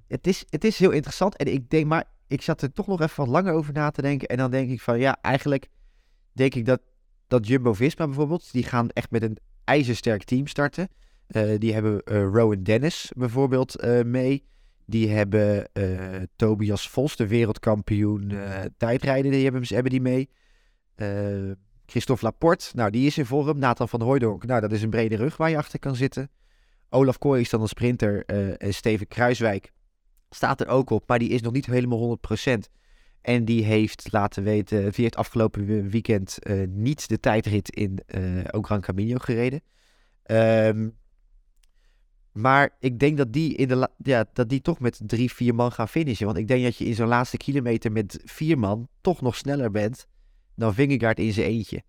[0.07, 0.45] Het, is...
[0.49, 3.27] het is heel interessant en ik denk maar, ik zat er toch nog even wat
[3.27, 4.27] langer over na te denken.
[4.27, 5.67] En dan denk ik van ja, eigenlijk
[6.31, 6.81] denk ik dat,
[7.27, 10.87] dat Jumbo-Visma bijvoorbeeld, die gaan echt met een ijzersterk team starten.
[11.27, 14.45] Uh, die hebben uh, Rowan Dennis bijvoorbeeld uh, mee.
[14.85, 15.67] Die hebben
[16.35, 18.33] Tobias Vos, de wereldkampioen
[18.77, 20.29] tijdrijden, die hebben, hebben die mee.
[21.85, 23.59] Christophe Laporte, nou die is in vorm.
[23.59, 26.29] Nathan van Hooijdonk, nou dat is een brede rug waar je achter kan zitten.
[26.93, 28.25] Olaf Kooi is dan een sprinter.
[28.57, 29.71] en Steven Kruiswijk
[30.29, 32.53] staat er ook op, maar die is nog niet helemaal 100%.
[33.21, 36.37] En die heeft laten weten, die heeft afgelopen weekend
[36.67, 39.61] niet de tijdrit in uh, Gran Camino gereden.
[40.25, 40.95] Um,
[42.33, 45.71] maar ik denk dat die, in de ja, dat die toch met drie, vier man
[45.71, 46.25] gaan finishen.
[46.25, 49.71] Want ik denk dat je in zo'n laatste kilometer met vier man toch nog sneller
[49.71, 50.07] bent
[50.55, 51.83] dan Vingegaard in zijn eentje.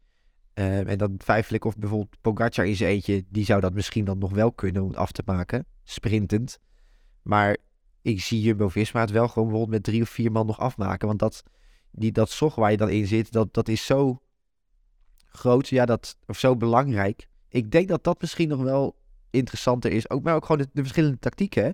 [0.54, 4.04] Uh, en dan twijfel ik of bijvoorbeeld Pogacar in zijn eentje, die zou dat misschien
[4.04, 6.58] dan nog wel kunnen om af te maken, sprintend.
[7.22, 7.56] Maar
[8.02, 11.06] ik zie Jumbo-Visma het wel gewoon bijvoorbeeld met drie of vier man nog afmaken.
[11.06, 11.42] Want dat,
[11.90, 14.20] die, dat zog waar je dan in zit, dat, dat is zo
[15.26, 17.26] groot, ja, dat, of zo belangrijk.
[17.48, 18.96] Ik denk dat dat misschien nog wel
[19.30, 20.10] interessanter is.
[20.10, 21.70] Ook, maar ook gewoon de, de verschillende tactieken, hè,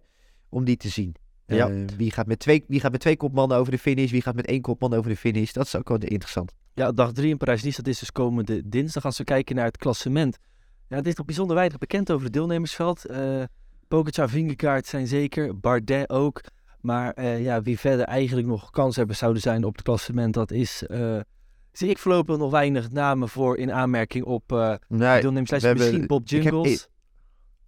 [0.48, 1.14] om die te zien.
[1.46, 1.70] Ja.
[1.70, 4.10] Uh, wie, gaat met twee, wie gaat met twee kopmannen over de finish?
[4.10, 5.52] Wie gaat met één kopman over de finish?
[5.52, 6.52] Dat is ook wel interessant.
[6.80, 9.04] Ja, dag drie in Parijs-Nice, dat is dus komende dinsdag.
[9.04, 10.38] Als we kijken naar het klassement.
[10.88, 13.10] Ja, het is nog bijzonder weinig bekend over het deelnemersveld.
[13.10, 13.42] Uh,
[13.88, 16.42] Pogacar, Vingegaard zijn zeker, Bardet ook.
[16.80, 20.50] Maar uh, ja, wie verder eigenlijk nog kans hebben zouden zijn op het klassement, dat
[20.50, 20.82] is...
[21.72, 25.74] zie ik voorlopig nog weinig namen voor in aanmerking op uh, nee, deelnemerslijst.
[25.74, 26.88] Misschien Bob Jungles.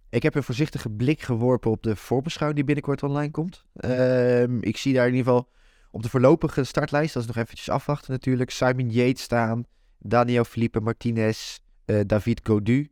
[0.09, 3.65] Ik heb een voorzichtige blik geworpen op de voorbeschouwing die binnenkort online komt.
[3.85, 5.49] Um, ik zie daar in ieder geval
[5.93, 9.65] op de voorlopige startlijst, dat is nog eventjes afwachten natuurlijk, Simon Yates staan,
[9.99, 12.91] Daniel Felipe Martinez, uh, David Godu.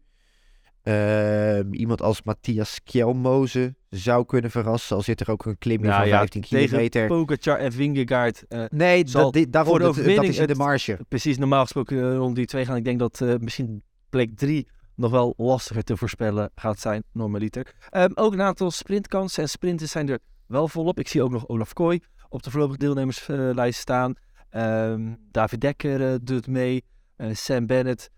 [0.84, 5.94] Uh, iemand als Matthias Kjelmoze zou kunnen verrassen, al zit er ook een klim nou,
[5.94, 6.90] van ja, 15 kilometer.
[6.90, 8.44] Tegen Pogacar en Vingegaard.
[8.50, 10.92] Uh, nee, dat, daarom, dat, dat is in de marge.
[10.92, 12.76] Het, precies, normaal gesproken rond die twee gaan.
[12.76, 17.76] Ik denk dat misschien plek drie nog wel lastiger te voorspellen gaat zijn, normaliter.
[17.92, 21.00] Um, ook een aantal sprintkansen en sprinters zijn er wel volop.
[21.00, 22.02] Ik zie ook nog Olaf Kooi
[22.32, 24.14] op de voorlopige deelnemerslijst staan.
[24.56, 26.84] Um, David Dekker uh, doet mee.
[27.18, 28.10] Uh, Sam Bennett.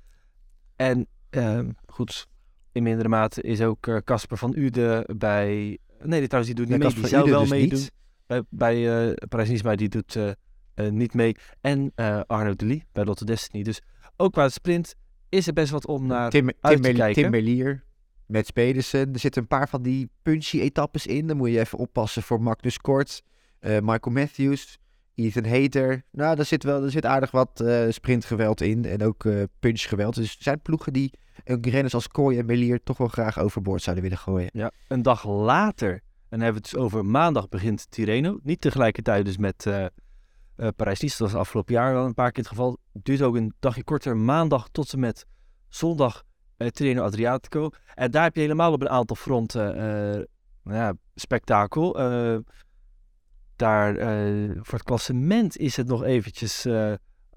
[0.76, 2.28] En um, goed,
[2.72, 5.78] in mindere mate is ook eh, Casper van Uden bij...
[6.04, 6.94] Nee, trouwens, die doet niet mee.
[6.94, 7.80] Die zou wel dus meedoen.
[7.80, 7.92] Niet.
[8.26, 10.18] Bij, bij uh, Parijs maar die doet
[10.76, 11.36] niet mee.
[11.62, 11.92] En
[12.28, 13.64] Arno de Lee bij Lotte Destiny.
[13.64, 13.82] Dus
[14.18, 14.96] ook qua sprint
[15.30, 17.22] is er best wat om naar Tim, uit Tim, te kijken.
[17.22, 17.84] Tim Merlier,
[18.26, 19.14] Mats Pedersen.
[19.14, 21.28] Er zitten een paar van die punchy etappes in.
[21.28, 23.24] Dan moet je even oppassen voor Magnus Kort,
[23.66, 24.80] uh, Michael Matthews,
[25.16, 26.04] Ethan Hater.
[26.12, 30.16] Nou, daar zit wel er zit aardig wat uh, sprintgeweld in en ook uh, punchgeweld.
[30.16, 33.82] Dus er zijn ploegen die een renners als Kooi en Merlier toch wel graag overboord
[33.82, 34.50] zouden willen gooien.
[34.54, 38.40] Ja, een dag later, en dan hebben we het dus over maandag begint Tirreno.
[38.44, 39.68] Niet tegelijkertijd dus met
[40.76, 41.18] Parijs-Nice.
[41.18, 42.78] Dat was afgelopen jaar wel een paar keer het geval.
[42.94, 45.26] Het duurt ook een dagje korter, maandag tot en met
[45.68, 46.24] zondag
[46.58, 47.70] Tirreno Adriatico.
[47.94, 49.76] En daar heb je helemaal op een aantal fronten
[50.64, 51.96] nou ja, spektakel.
[53.56, 53.96] Daar
[54.56, 56.66] voor het klassement is het nog eventjes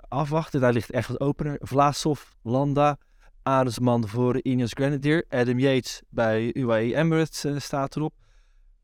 [0.09, 0.61] afwachten.
[0.61, 1.59] Daar ligt echt wat opener.
[1.61, 2.99] Vlaasov, Landa.
[3.43, 5.25] Arendsman voor Ineos Grenadier.
[5.29, 8.15] Adam Yates bij UAE Emirates eh, staat erop.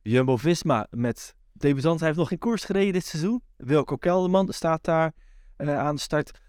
[0.02, 1.98] Jumbo-Visma met debutant.
[1.98, 3.42] Hij heeft nog geen koers gereden dit seizoen.
[3.56, 5.12] Wilco Kelderman staat daar
[5.56, 6.40] eh, aan de start.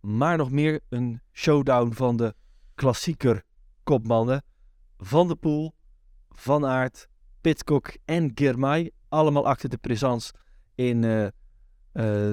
[0.00, 2.34] Maar nog meer een showdown van de
[2.74, 3.42] klassieker
[3.82, 4.44] kopmannen.
[4.98, 5.74] Van de Poel,
[6.30, 7.08] Van Aert,
[7.40, 8.90] Pitcock en Girmay.
[9.12, 10.32] Allemaal achter de présence
[10.74, 11.32] in eh, eh,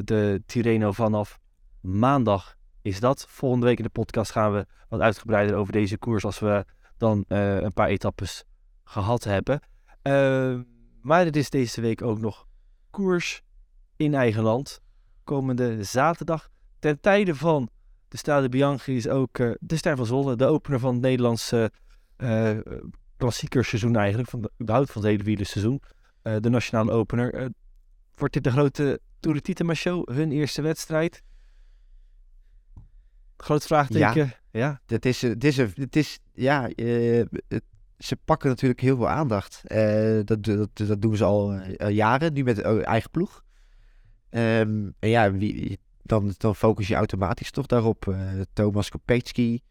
[0.03, 1.39] de Tirreno vanaf
[1.82, 3.25] maandag is dat.
[3.30, 6.65] Volgende week in de podcast gaan we wat uitgebreider over deze koers als we
[6.97, 8.43] dan eh, een paar etappes
[8.84, 9.59] gehad hebben.
[10.03, 10.59] Uh,
[11.01, 12.47] maar er is deze week ook nog
[12.89, 13.41] koers
[13.95, 14.82] in eigen land.
[15.23, 16.49] Komende zaterdag
[16.80, 17.69] ten tijde van
[18.07, 21.71] de Stade Bianchi is ook de Ster van Zwolle, de opener van het Nederlandse
[23.17, 25.82] klassiekerseizoen eigenlijk, van de, überhaupt van het hele wielerseizoen.
[26.39, 27.51] De nationale opener.
[28.15, 31.23] wordt dit de grote Tour de Show, hun eerste wedstrijd?
[33.38, 34.25] Groot vraagteken.
[34.25, 34.82] Ja, ja.
[34.86, 37.63] Het is, het is, het is ja, het,
[37.97, 39.61] ze pakken natuurlijk heel veel aandacht.
[40.25, 41.53] dat, dat, dat doen ze al
[41.89, 43.43] jaren, nu met eigen ploeg.
[44.32, 48.05] Um, en ja, wie, dan, dan focus je automatisch toch daarop.
[48.05, 49.61] Uh, Thomas Kopetski,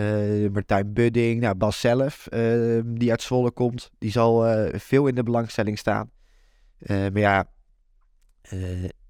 [0.00, 3.90] uh, Martijn Budding, nou, Bas zelf, uh, die uit Zwolle komt.
[3.98, 6.10] Die zal veel in de belangstelling staan.
[6.86, 7.46] maar ja,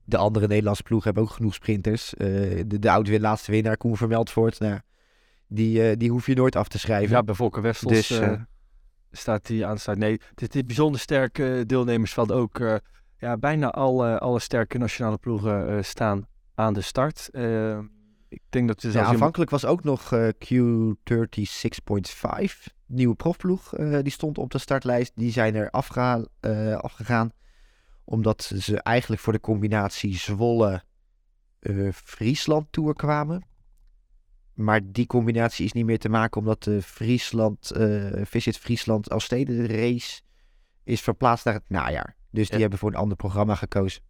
[0.05, 2.15] de andere Nederlandse ploeg hebben ook genoeg sprinters.
[2.17, 4.79] de, de oude laatste winnaar, Koen Vermeldvoort, nou,
[5.47, 7.17] die, die hoef je nooit af te schrijven.
[7.17, 8.21] Ja, bij Volker Wessels dus,
[9.13, 9.99] staat hij aan de start.
[9.99, 12.81] Nee, het is bijzonder sterke deelnemersveld ook...
[13.17, 17.29] ja, bijna alle, alle sterke nationale ploegen staan aan de start.
[18.31, 20.33] Ik denk dat ja, aanvankelijk was ook nog uh, Q36.5,
[22.87, 25.13] nieuwe profploeg, uh, die stond op de startlijst.
[25.15, 26.27] Die zijn er afgegaan,
[26.77, 27.33] afgegaan
[28.05, 33.45] omdat ze eigenlijk voor de combinatie Zwolle-Friesland Tour kwamen.
[34.55, 37.73] Maar die combinatie is niet meer te maken omdat de Friesland,
[38.23, 40.21] Visit Friesland als race
[40.85, 42.17] is verplaatst naar het najaar.
[42.31, 44.03] Dus die hebben voor een ander programma gekozen.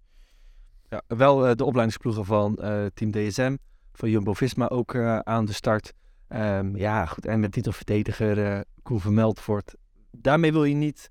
[0.89, 2.55] Ja, wel de opleidingsploegen van
[2.95, 3.57] Team DSM,
[3.93, 5.93] van Jumbo-Visma ook uh, aan de start.
[6.29, 7.27] Um, ja, goed.
[7.27, 9.75] En met titelverdediger uh, Koen Vermeldvoort.
[10.11, 11.11] Daarmee wil je niet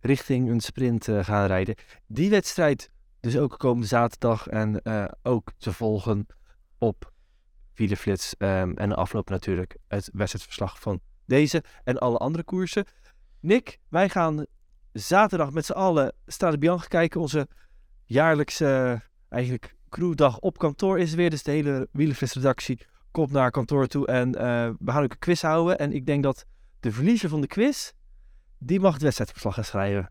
[0.00, 1.74] richting een sprint gaan rijden.
[2.06, 4.82] Die wedstrijd dus ook komende zaterdag en
[5.22, 6.26] ook te volgen
[6.78, 7.12] op
[7.74, 8.34] Wielerflits.
[8.38, 12.84] Um, en de afloop natuurlijk het wedstrijdverslag van deze en alle andere koersen.
[13.40, 14.46] Nick, wij gaan
[14.92, 17.20] zaterdag met z'n allen Stade Bianca kijken.
[17.20, 17.48] Onze
[18.04, 21.30] jaarlijkse eigenlijk crewdag op kantoor is weer.
[21.30, 25.42] Dus de hele Wielenfest-redactie komt naar kantoor toe en uh, we gaan ook een quiz
[25.42, 25.78] houden.
[25.78, 26.44] En ik denk dat
[26.80, 27.90] de verliezer van de quiz,
[28.58, 30.10] die mag het wedstrijdverslag gaan schrijven.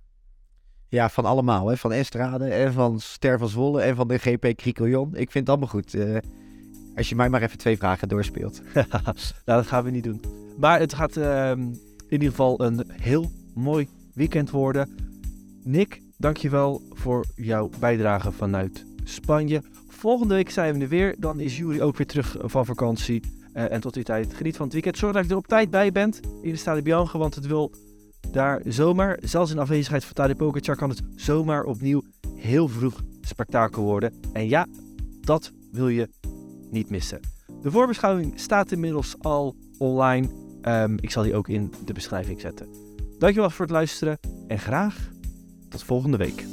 [0.90, 1.68] Ja, van allemaal.
[1.68, 1.78] Hè?
[1.78, 5.08] Van Estrade en van Ster van Zwolle en van de GP Cricoljon.
[5.08, 5.94] Ik vind het allemaal goed.
[5.94, 6.18] Uh,
[6.96, 8.62] als je mij maar even twee vragen doorspeelt.
[8.74, 9.16] nou,
[9.46, 10.22] dat gaan we niet doen.
[10.58, 14.96] Maar het gaat uh, in ieder geval een heel mooi weekend worden.
[15.64, 19.62] Nick, dankjewel voor jouw bijdrage vanuit Spanje.
[19.88, 21.16] Volgende week zijn we er weer.
[21.20, 23.22] Dan is Jury ook weer terug van vakantie.
[23.53, 24.97] Uh, en tot die tijd geniet van het weekend.
[24.97, 27.18] Zorg dat je er op tijd bij bent in de Stade Bianca.
[27.18, 27.72] Want het wil
[28.32, 32.01] daar zomaar, zelfs in afwezigheid van Tadej Pogacar, kan het zomaar opnieuw
[32.36, 34.14] heel vroeg spektakel worden.
[34.34, 34.68] En ja,
[35.22, 36.10] dat wil je
[36.72, 37.20] niet missen.
[37.62, 40.28] De voorbeschouwing staat inmiddels al online.
[40.62, 42.68] Um, ik zal die ook in de beschrijving zetten.
[43.18, 45.10] Dankjewel voor het luisteren en graag
[45.70, 46.45] tot volgende week.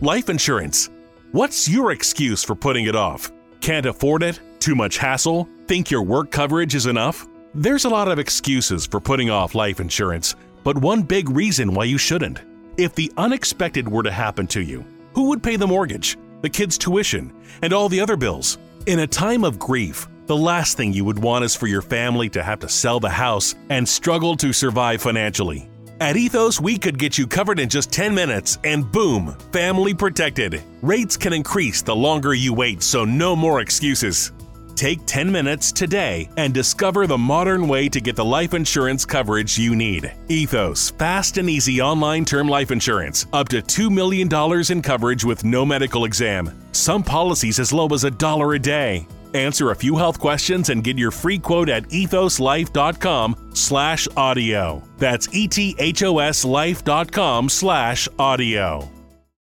[0.00, 0.90] Life insurance.
[1.32, 3.32] What's your excuse for putting it off?
[3.60, 4.38] Can't afford it?
[4.60, 5.48] Too much hassle?
[5.66, 7.26] Think your work coverage is enough?
[7.52, 11.82] There's a lot of excuses for putting off life insurance, but one big reason why
[11.82, 12.42] you shouldn't.
[12.76, 14.84] If the unexpected were to happen to you,
[15.14, 18.56] who would pay the mortgage, the kids' tuition, and all the other bills?
[18.86, 22.28] In a time of grief, the last thing you would want is for your family
[22.28, 25.67] to have to sell the house and struggle to survive financially.
[26.00, 30.62] At Ethos, we could get you covered in just 10 minutes and boom, family protected.
[30.80, 34.30] Rates can increase the longer you wait, so no more excuses.
[34.76, 39.58] Take 10 minutes today and discover the modern way to get the life insurance coverage
[39.58, 40.12] you need.
[40.28, 44.28] Ethos, fast and easy online term life insurance, up to $2 million
[44.70, 46.56] in coverage with no medical exam.
[46.70, 49.08] Some policies as low as a dollar a day.
[49.34, 54.82] Answer a few health questions and get your free quote at ethoslife.com slash audio.
[54.98, 58.97] That's ethoslife.com slash audio.